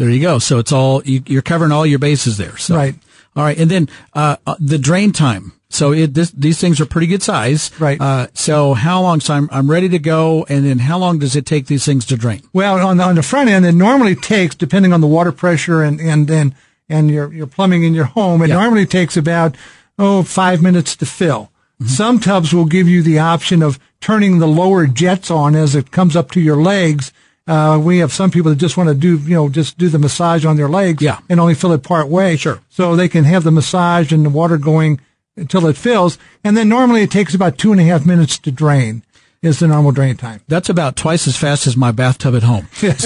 There 0.01 0.09
you 0.09 0.23
go. 0.23 0.39
So 0.39 0.59
it's 0.59 0.73
all 0.73 1.03
you, 1.05 1.39
are 1.39 1.43
covering 1.43 1.73
all 1.73 1.85
your 1.85 1.99
bases 1.99 2.39
there. 2.39 2.57
So. 2.57 2.75
Right. 2.75 2.95
All 3.37 3.45
right, 3.45 3.57
and 3.59 3.71
then 3.71 3.89
uh, 4.13 4.37
uh, 4.45 4.57
the 4.59 4.79
drain 4.79 5.13
time. 5.13 5.53
So 5.69 5.93
it, 5.93 6.15
this, 6.15 6.33
these 6.33 6.59
things 6.59 6.81
are 6.81 6.87
pretty 6.87 7.07
good 7.07 7.23
size. 7.23 7.71
Right. 7.79 8.01
Uh, 8.01 8.27
so 8.35 8.75
how 8.75 9.03
long? 9.03 9.21
So 9.21 9.35
I'm, 9.35 9.49
I'm 9.53 9.71
ready 9.71 9.89
to 9.91 10.01
go, 10.01 10.45
and 10.49 10.67
then 10.67 10.81
how 10.81 10.99
long 10.99 11.21
does 11.21 11.37
it 11.37 11.47
take 11.47 11.67
these 11.67 11.85
things 11.85 12.05
to 12.07 12.17
drain? 12.17 12.41
Well, 12.53 12.85
on 12.85 12.97
the, 12.97 13.05
on 13.05 13.15
the 13.15 13.23
front 13.23 13.51
end, 13.51 13.65
it 13.67 13.73
normally 13.73 14.17
takes, 14.17 14.57
depending 14.57 14.93
on 14.93 15.01
the 15.01 15.07
water 15.07 15.31
pressure 15.31 15.83
and 15.83 16.01
and 16.01 16.29
and, 16.29 16.55
and 16.89 17.09
your 17.09 17.33
your 17.33 17.47
plumbing 17.47 17.85
in 17.85 17.95
your 17.95 18.07
home, 18.07 18.43
it 18.43 18.49
yep. 18.49 18.59
normally 18.59 18.85
takes 18.87 19.17
about 19.17 19.55
oh 19.97 20.25
five 20.25 20.61
minutes 20.61 20.97
to 20.97 21.07
fill. 21.07 21.53
Mm-hmm. 21.75 21.87
Some 21.87 22.19
tubs 22.19 22.53
will 22.53 22.65
give 22.65 22.89
you 22.89 23.01
the 23.01 23.21
option 23.21 23.63
of 23.63 23.79
turning 24.01 24.41
the 24.41 24.49
lower 24.49 24.89
jets 24.89 25.31
on 25.31 25.55
as 25.55 25.77
it 25.77 25.93
comes 25.93 26.17
up 26.17 26.33
to 26.33 26.41
your 26.41 26.61
legs 26.61 27.13
uh, 27.47 27.81
we 27.83 27.99
have 27.99 28.13
some 28.13 28.31
people 28.31 28.51
that 28.51 28.59
just 28.59 28.77
want 28.77 28.89
to 28.89 28.95
do, 28.95 29.19
you 29.19 29.35
know, 29.35 29.49
just 29.49 29.79
do 29.79 29.89
the 29.89 29.99
massage 29.99 30.45
on 30.45 30.57
their 30.57 30.69
legs 30.69 31.03
yeah. 31.03 31.19
and 31.29 31.41
only 31.41 31.55
fill 31.55 31.73
it 31.73 31.83
part 31.83 32.09
way. 32.09 32.37
Sure. 32.37 32.61
So 32.69 32.97
they 32.97 33.09
can 33.09 33.25
have 33.25 33.45
the 33.45 33.51
massage 33.51 34.13
and 34.13 34.25
the 34.25 34.31
water 34.31 34.59
going 34.59 35.01
until 35.37 35.67
it 35.67 35.77
fills. 35.77 36.19
And 36.45 36.57
then 36.57 36.69
normally 36.69 37.03
it 37.03 37.11
takes 37.11 37.35
about 37.35 37.59
two 37.59 37.73
and 37.73 37.81
a 37.81 37.85
half 37.85 38.07
minutes 38.07 38.39
to 38.39 38.53
drain 38.53 39.03
is 39.43 39.59
the 39.59 39.67
normal 39.67 39.91
drain 39.91 40.17
time. 40.17 40.43
That's 40.49 40.69
about 40.69 40.97
twice 40.97 41.27
as 41.27 41.37
fast 41.37 41.67
as 41.67 41.77
my 41.77 41.93
bathtub 41.93 42.35
at 42.35 42.43
home. 42.43 42.69
Yes. 42.83 43.05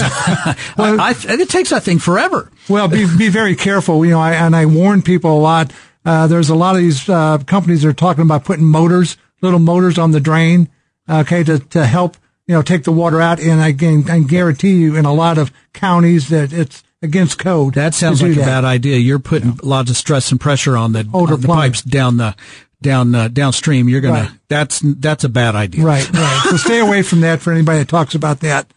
well, 0.77 0.99
I, 1.01 1.09
I, 1.09 1.33
it 1.33 1.49
takes 1.49 1.69
that 1.69 1.83
thing 1.83 1.99
forever. 1.99 2.51
Well, 2.69 2.87
be, 2.87 3.07
be 3.17 3.29
very 3.29 3.55
careful. 3.55 4.05
You 4.05 4.11
know, 4.11 4.19
I, 4.19 4.33
and 4.33 4.55
I 4.55 4.65
warn 4.65 5.01
people 5.01 5.37
a 5.37 5.39
lot. 5.39 5.71
Uh, 6.05 6.27
there's 6.27 6.49
a 6.49 6.55
lot 6.55 6.75
of 6.75 6.81
these, 6.81 7.07
uh, 7.09 7.39
companies 7.39 7.81
that 7.81 7.89
are 7.89 7.93
talking 7.93 8.21
about 8.21 8.43
putting 8.43 8.65
motors, 8.65 9.17
little 9.41 9.59
motors 9.59 9.97
on 9.97 10.11
the 10.11 10.19
drain 10.19 10.69
okay, 11.09 11.43
to, 11.43 11.59
to 11.59 11.85
help, 11.85 12.17
you 12.47 12.55
know, 12.55 12.61
take 12.61 12.83
the 12.83 12.91
water 12.91 13.21
out. 13.21 13.39
And 13.39 13.61
I 13.61 13.73
can, 13.73 14.09
I 14.09 14.19
guarantee 14.19 14.75
you 14.75 14.95
in 14.95 15.05
a 15.05 15.13
lot 15.13 15.37
of 15.37 15.51
counties 15.73 16.29
that 16.29 16.53
it's 16.53 16.83
against 17.01 17.39
code. 17.39 17.75
That 17.75 17.93
sounds 17.93 18.21
like 18.21 18.33
a 18.33 18.39
bad 18.39 18.65
idea. 18.65 18.97
You're 18.97 19.19
putting 19.19 19.59
lots 19.63 19.89
of 19.89 19.97
stress 19.97 20.31
and 20.31 20.39
pressure 20.39 20.75
on 20.77 20.93
the, 20.93 21.07
Older 21.13 21.33
on 21.35 21.41
the 21.41 21.47
pipes 21.47 21.81
down 21.81 22.17
the 22.17 22.35
down 22.81 23.15
uh, 23.15 23.27
downstream. 23.29 23.89
You're 23.89 24.01
gonna 24.01 24.13
Right. 24.13 24.31
that's 24.47 24.81
that's 24.83 25.23
a 25.23 25.29
bad 25.29 25.55
idea. 25.55 25.83
Right, 25.83 26.07
right. 26.11 26.47
so 26.49 26.57
stay 26.57 26.79
away 26.79 27.01
from 27.01 27.21
that 27.21 27.41
for 27.41 27.51
anybody 27.51 27.79
that 27.79 27.87
talks 27.87 28.15
about 28.15 28.41
that. 28.41 28.67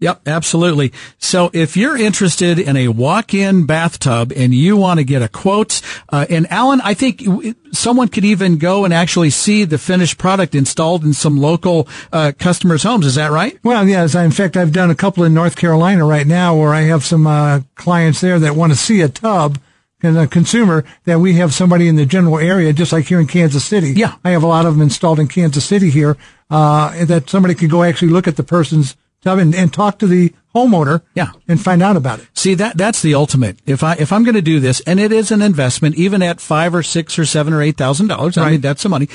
Yep, 0.00 0.22
absolutely. 0.26 0.92
So 1.18 1.50
if 1.54 1.76
you're 1.76 1.96
interested 1.96 2.58
in 2.58 2.76
a 2.76 2.88
walk-in 2.88 3.64
bathtub 3.64 4.32
and 4.34 4.52
you 4.52 4.76
want 4.76 4.98
to 4.98 5.04
get 5.04 5.22
a 5.22 5.28
quote, 5.28 5.80
uh, 6.08 6.26
and 6.28 6.50
Alan, 6.50 6.80
I 6.82 6.94
think 6.94 7.22
someone 7.72 8.08
could 8.08 8.24
even 8.24 8.58
go 8.58 8.84
and 8.84 8.92
actually 8.92 9.30
see 9.30 9.64
the 9.64 9.78
finished 9.78 10.18
product 10.18 10.54
installed 10.54 11.04
in 11.04 11.14
some 11.14 11.38
local 11.38 11.88
uh, 12.12 12.32
customers' 12.38 12.82
homes. 12.82 13.06
Is 13.06 13.14
that 13.14 13.30
right? 13.30 13.58
Well, 13.62 13.88
yes. 13.88 14.14
In 14.14 14.32
fact, 14.32 14.56
I've 14.56 14.72
done 14.72 14.90
a 14.90 14.96
couple 14.96 15.24
in 15.24 15.32
North 15.32 15.56
Carolina 15.56 16.04
right 16.04 16.26
now 16.26 16.56
where 16.56 16.74
I 16.74 16.82
have 16.82 17.04
some 17.04 17.26
uh, 17.26 17.60
clients 17.76 18.20
there 18.20 18.38
that 18.40 18.56
want 18.56 18.72
to 18.72 18.78
see 18.78 19.00
a 19.00 19.08
tub 19.08 19.58
and 20.02 20.18
a 20.18 20.26
consumer 20.26 20.84
that 21.04 21.20
we 21.20 21.34
have 21.34 21.54
somebody 21.54 21.88
in 21.88 21.96
the 21.96 22.04
general 22.04 22.38
area, 22.38 22.72
just 22.72 22.92
like 22.92 23.06
here 23.06 23.20
in 23.20 23.26
Kansas 23.26 23.64
City. 23.64 23.92
Yeah. 23.92 24.16
I 24.24 24.30
have 24.30 24.42
a 24.42 24.48
lot 24.48 24.66
of 24.66 24.74
them 24.74 24.82
installed 24.82 25.20
in 25.20 25.28
Kansas 25.28 25.64
City 25.64 25.88
here, 25.88 26.18
uh, 26.50 27.06
that 27.06 27.30
somebody 27.30 27.54
could 27.54 27.70
go 27.70 27.82
actually 27.82 28.08
look 28.08 28.28
at 28.28 28.36
the 28.36 28.42
person's 28.42 28.96
tub 29.24 29.38
and, 29.38 29.54
and 29.54 29.72
talk 29.72 29.98
to 29.98 30.06
the 30.06 30.32
homeowner. 30.54 31.02
Yeah. 31.14 31.32
And 31.48 31.60
find 31.60 31.82
out 31.82 31.96
about 31.96 32.20
it. 32.20 32.28
See 32.34 32.54
that 32.54 32.76
that's 32.76 33.02
the 33.02 33.14
ultimate. 33.14 33.58
If 33.66 33.82
I 33.82 33.94
if 33.94 34.12
I'm 34.12 34.22
going 34.22 34.36
to 34.36 34.42
do 34.42 34.60
this, 34.60 34.80
and 34.86 35.00
it 35.00 35.10
is 35.10 35.32
an 35.32 35.42
investment, 35.42 35.96
even 35.96 36.22
at 36.22 36.40
five 36.40 36.74
or 36.74 36.82
six 36.84 37.18
or 37.18 37.24
seven 37.26 37.52
or 37.52 37.60
eight 37.60 37.76
thousand 37.76 38.06
dollars, 38.08 38.38
I 38.38 38.42
Right. 38.44 38.50
mean 38.52 38.60
that's 38.60 38.82
some 38.82 38.90
money. 38.90 39.08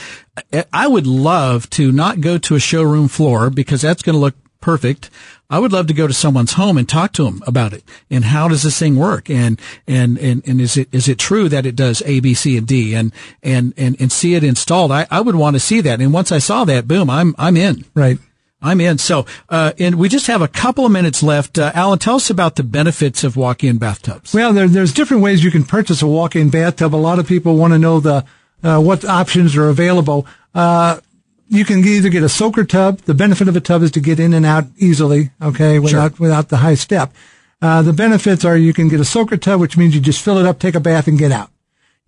I- 0.53 0.65
I 0.73 0.87
would 0.87 1.07
love 1.07 1.69
to 1.71 1.91
not 1.93 2.19
go 2.21 2.37
to 2.37 2.55
a 2.55 2.59
showroom 2.59 3.07
floor 3.07 3.49
because 3.49 3.81
that's 3.81 4.03
going 4.03 4.15
to 4.15 4.19
look 4.19 4.35
perfect. 4.61 5.09
I 5.49 5.57
would 5.57 5.71
love 5.71 5.87
to 5.87 5.93
go 5.93 6.05
to 6.05 6.13
someone's 6.13 6.53
home 6.53 6.77
and 6.77 6.87
talk 6.87 7.13
to 7.13 7.23
them 7.23 7.41
about 7.47 7.73
it 7.73 7.83
and 8.11 8.25
how 8.25 8.47
does 8.49 8.61
this 8.63 8.77
thing 8.77 8.97
work 8.97 9.29
and 9.29 9.59
and 9.87 10.17
and, 10.19 10.43
and 10.45 10.59
is 10.61 10.75
it 10.77 10.89
is 10.91 11.07
it 11.07 11.17
true 11.17 11.47
that 11.49 11.65
it 11.65 11.75
does 11.75 12.03
A 12.05 12.19
B 12.19 12.33
C 12.35 12.57
and 12.57 12.67
D 12.67 12.93
and 12.93 13.11
and 13.41 13.73
and, 13.77 13.95
and 14.01 14.11
see 14.11 14.35
it 14.35 14.43
installed. 14.43 14.91
I, 14.91 15.07
I 15.09 15.21
would 15.21 15.35
want 15.35 15.55
to 15.55 15.59
see 15.61 15.79
that, 15.81 16.01
and 16.01 16.11
once 16.13 16.31
I 16.33 16.37
saw 16.39 16.65
that, 16.65 16.87
boom, 16.87 17.09
I'm 17.09 17.33
I'm 17.39 17.55
in. 17.57 17.85
Right. 17.95 18.19
I'm 18.61 18.81
in. 18.81 18.97
So, 18.97 19.25
uh, 19.47 19.71
and 19.79 19.95
we 19.95 20.09
just 20.09 20.27
have 20.27 20.41
a 20.41 20.47
couple 20.47 20.85
of 20.85 20.91
minutes 20.91 21.23
left. 21.23 21.57
Uh, 21.57 21.71
Alan, 21.73 21.99
tell 21.99 22.15
us 22.15 22.29
about 22.29 22.55
the 22.55 22.63
benefits 22.63 23.23
of 23.23 23.37
walk-in 23.37 23.77
bathtubs. 23.77 24.33
Well, 24.33 24.51
there, 24.53 24.67
there's 24.67 24.93
different 24.93 25.23
ways 25.23 25.43
you 25.43 25.51
can 25.51 25.63
purchase 25.63 26.01
a 26.01 26.07
walk-in 26.07 26.49
bathtub. 26.49 26.93
A 26.93 26.97
lot 26.97 27.19
of 27.19 27.27
people 27.27 27.55
want 27.55 27.73
to 27.73 27.79
know 27.79 27.99
the 27.99 28.25
uh, 28.61 28.79
what 28.81 29.05
options 29.05 29.55
are 29.55 29.69
available. 29.69 30.27
Uh, 30.53 30.99
you 31.47 31.65
can 31.65 31.79
either 31.79 32.09
get 32.09 32.23
a 32.23 32.29
soaker 32.29 32.63
tub. 32.63 32.99
The 32.99 33.13
benefit 33.13 33.47
of 33.47 33.55
a 33.55 33.61
tub 33.61 33.81
is 33.81 33.91
to 33.91 33.99
get 34.01 34.19
in 34.19 34.33
and 34.33 34.45
out 34.45 34.65
easily, 34.77 35.31
okay, 35.41 35.79
without 35.79 36.19
without 36.19 36.49
the 36.49 36.57
high 36.57 36.75
step. 36.75 37.13
Uh, 37.61 37.81
the 37.81 37.93
benefits 37.93 38.45
are 38.45 38.57
you 38.57 38.73
can 38.73 38.87
get 38.87 38.99
a 38.99 39.05
soaker 39.05 39.37
tub, 39.37 39.59
which 39.59 39.77
means 39.77 39.95
you 39.95 40.01
just 40.01 40.21
fill 40.21 40.37
it 40.37 40.45
up, 40.45 40.59
take 40.59 40.75
a 40.75 40.79
bath, 40.79 41.07
and 41.07 41.17
get 41.17 41.31
out. 41.31 41.49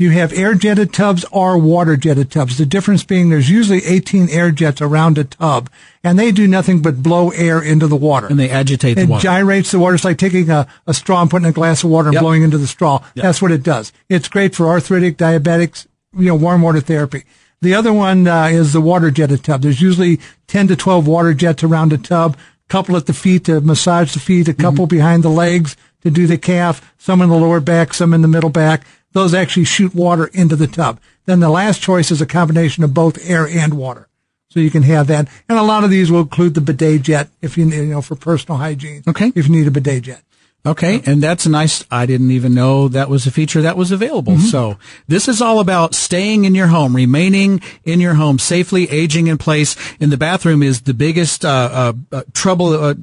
You 0.01 0.09
have 0.09 0.33
air 0.33 0.55
jetted 0.55 0.93
tubs 0.93 1.23
or 1.31 1.59
water 1.59 1.95
jetted 1.95 2.31
tubs. 2.31 2.57
The 2.57 2.65
difference 2.65 3.03
being 3.03 3.29
there's 3.29 3.51
usually 3.51 3.85
18 3.85 4.29
air 4.29 4.49
jets 4.49 4.81
around 4.81 5.19
a 5.19 5.25
tub, 5.25 5.69
and 6.03 6.17
they 6.17 6.31
do 6.31 6.47
nothing 6.47 6.81
but 6.81 7.03
blow 7.03 7.29
air 7.29 7.61
into 7.61 7.85
the 7.85 7.95
water. 7.95 8.25
And 8.25 8.39
they 8.39 8.49
agitate 8.49 8.95
the 8.95 9.03
It 9.03 9.09
water. 9.09 9.21
gyrates 9.21 9.69
the 9.69 9.77
water. 9.77 9.93
It's 9.93 10.03
like 10.03 10.17
taking 10.17 10.49
a, 10.49 10.65
a 10.87 10.93
straw 10.95 11.21
and 11.21 11.29
putting 11.29 11.47
a 11.47 11.51
glass 11.51 11.83
of 11.83 11.91
water 11.91 12.07
and 12.07 12.15
Yep. 12.15 12.21
blowing 12.23 12.41
into 12.41 12.57
the 12.57 12.65
straw. 12.65 13.03
That's 13.15 13.43
what 13.43 13.51
it 13.51 13.61
does. 13.61 13.93
It's 14.09 14.27
great 14.27 14.55
for 14.55 14.67
arthritic, 14.69 15.17
diabetics, 15.17 15.85
you 16.17 16.25
know, 16.25 16.35
warm 16.35 16.63
water 16.63 16.79
therapy. 16.81 17.23
The 17.61 17.75
other 17.75 17.93
one 17.93 18.25
uh, 18.27 18.45
is 18.45 18.73
the 18.73 18.81
water 18.81 19.11
jetted 19.11 19.43
tub. 19.43 19.61
There's 19.61 19.81
usually 19.83 20.19
10 20.47 20.67
to 20.69 20.75
12 20.75 21.05
water 21.05 21.35
jets 21.35 21.63
around 21.63 21.93
a 21.93 21.99
tub, 21.99 22.35
couple 22.69 22.97
at 22.97 23.05
the 23.05 23.13
feet 23.13 23.45
to 23.45 23.61
massage 23.61 24.13
the 24.15 24.19
feet, 24.19 24.47
a 24.47 24.53
couple 24.55 24.87
behind 24.87 25.21
the 25.21 25.29
legs 25.29 25.77
to 26.01 26.09
do 26.09 26.25
the 26.25 26.39
calf, 26.39 26.91
some 26.97 27.21
in 27.21 27.29
the 27.29 27.35
lower 27.37 27.59
back, 27.59 27.93
some 27.93 28.15
in 28.15 28.23
the 28.23 28.27
middle 28.27 28.49
back. 28.49 28.83
Those 29.13 29.33
actually 29.33 29.65
shoot 29.65 29.93
water 29.93 30.27
into 30.27 30.55
the 30.55 30.67
tub. 30.67 30.99
Then 31.25 31.39
the 31.39 31.49
last 31.49 31.81
choice 31.81 32.11
is 32.11 32.21
a 32.21 32.25
combination 32.25 32.83
of 32.83 32.93
both 32.93 33.29
air 33.29 33.47
and 33.47 33.73
water. 33.73 34.07
So 34.49 34.59
you 34.59 34.69
can 34.69 34.83
have 34.83 35.07
that. 35.07 35.29
And 35.47 35.57
a 35.57 35.63
lot 35.63 35.83
of 35.83 35.89
these 35.89 36.11
will 36.11 36.21
include 36.21 36.55
the 36.55 36.61
bidet 36.61 37.03
jet 37.03 37.29
if 37.41 37.57
you, 37.57 37.65
you 37.67 37.85
know, 37.85 38.01
for 38.01 38.15
personal 38.15 38.57
hygiene. 38.57 39.03
Okay. 39.07 39.31
If 39.33 39.47
you 39.47 39.51
need 39.51 39.67
a 39.67 39.71
bidet 39.71 40.03
jet. 40.03 40.23
Okay. 40.65 41.01
And 41.05 41.23
that's 41.23 41.47
nice, 41.47 41.83
I 41.89 42.05
didn't 42.05 42.31
even 42.31 42.53
know 42.53 42.87
that 42.89 43.09
was 43.09 43.25
a 43.25 43.31
feature 43.31 43.63
that 43.63 43.77
was 43.77 43.91
available. 43.91 44.37
So 44.37 44.77
this 45.07 45.27
is 45.27 45.41
all 45.41 45.59
about 45.59 45.95
staying 45.95 46.45
in 46.45 46.53
your 46.53 46.67
home, 46.67 46.95
remaining 46.95 47.61
in 47.83 47.99
your 47.99 48.13
home 48.13 48.37
safely, 48.37 48.87
aging 48.89 49.25
in 49.25 49.39
place. 49.39 49.75
In 49.99 50.11
the 50.11 50.17
bathroom 50.17 50.61
is 50.61 50.81
the 50.81 50.93
biggest, 50.93 51.45
uh, 51.45 51.69
uh, 51.71 51.93
uh 52.11 52.23
trouble, 52.33 52.73
uh, 52.73 52.93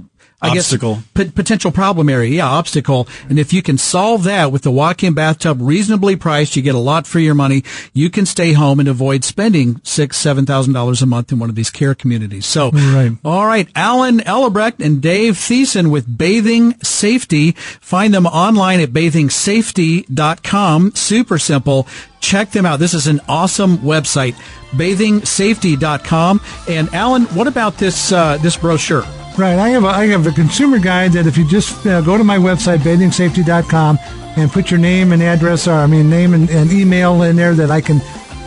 I 0.40 0.50
Obstacle. 0.50 1.02
guess 1.16 1.26
p- 1.26 1.30
potential 1.32 1.72
problem 1.72 2.08
area. 2.08 2.30
Yeah, 2.30 2.46
obstacle. 2.46 3.08
And 3.28 3.40
if 3.40 3.52
you 3.52 3.60
can 3.60 3.76
solve 3.76 4.22
that 4.22 4.52
with 4.52 4.62
the 4.62 4.70
walk-in 4.70 5.12
bathtub, 5.12 5.58
reasonably 5.60 6.14
priced, 6.14 6.54
you 6.54 6.62
get 6.62 6.76
a 6.76 6.78
lot 6.78 7.08
for 7.08 7.18
your 7.18 7.34
money. 7.34 7.64
You 7.92 8.08
can 8.08 8.24
stay 8.24 8.52
home 8.52 8.78
and 8.78 8.88
avoid 8.88 9.24
spending 9.24 9.80
six, 9.82 10.16
seven 10.16 10.46
thousand 10.46 10.74
dollars 10.74 11.02
a 11.02 11.06
month 11.06 11.32
in 11.32 11.40
one 11.40 11.48
of 11.50 11.56
these 11.56 11.70
care 11.70 11.92
communities. 11.94 12.46
So, 12.46 12.70
Right. 12.70 13.16
all 13.24 13.46
right, 13.46 13.68
Alan 13.74 14.20
Ellebrecht 14.20 14.80
and 14.80 15.02
Dave 15.02 15.34
Thiessen 15.34 15.90
with 15.90 16.16
Bathing 16.16 16.76
Safety. 16.84 17.50
Find 17.80 18.14
them 18.14 18.26
online 18.26 18.78
at 18.78 18.92
bathingsafety.com. 18.92 20.92
Super 20.94 21.38
simple. 21.40 21.88
Check 22.20 22.52
them 22.52 22.64
out. 22.64 22.78
This 22.78 22.94
is 22.94 23.08
an 23.08 23.20
awesome 23.28 23.78
website, 23.78 24.36
bathingsafety.com. 24.72 26.40
And 26.68 26.94
Alan, 26.94 27.24
what 27.34 27.48
about 27.48 27.78
this 27.78 28.12
uh, 28.12 28.36
this 28.38 28.56
brochure? 28.56 29.04
Right. 29.38 29.56
I 29.56 29.68
have 29.68 29.84
a, 29.84 29.88
I 29.88 30.06
have 30.08 30.26
a 30.26 30.32
consumer 30.32 30.80
guide 30.80 31.12
that 31.12 31.28
if 31.28 31.38
you 31.38 31.44
just 31.46 31.86
uh, 31.86 32.00
go 32.00 32.18
to 32.18 32.24
my 32.24 32.38
website, 32.38 32.78
bathingsafety.com, 32.78 33.98
and 34.36 34.50
put 34.50 34.68
your 34.68 34.80
name 34.80 35.12
and 35.12 35.22
address, 35.22 35.68
or 35.68 35.74
I 35.74 35.86
mean, 35.86 36.10
name 36.10 36.34
and, 36.34 36.50
and 36.50 36.72
email 36.72 37.22
in 37.22 37.36
there, 37.36 37.54
that 37.54 37.70
I 37.70 37.80
can 37.80 38.00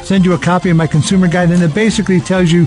send 0.04 0.26
you 0.26 0.34
a 0.34 0.38
copy 0.38 0.70
of 0.70 0.76
my 0.76 0.88
consumer 0.88 1.30
guide. 1.30 1.50
And 1.50 1.64
it 1.64 1.74
basically 1.74 2.20
tells 2.20 2.52
you 2.52 2.66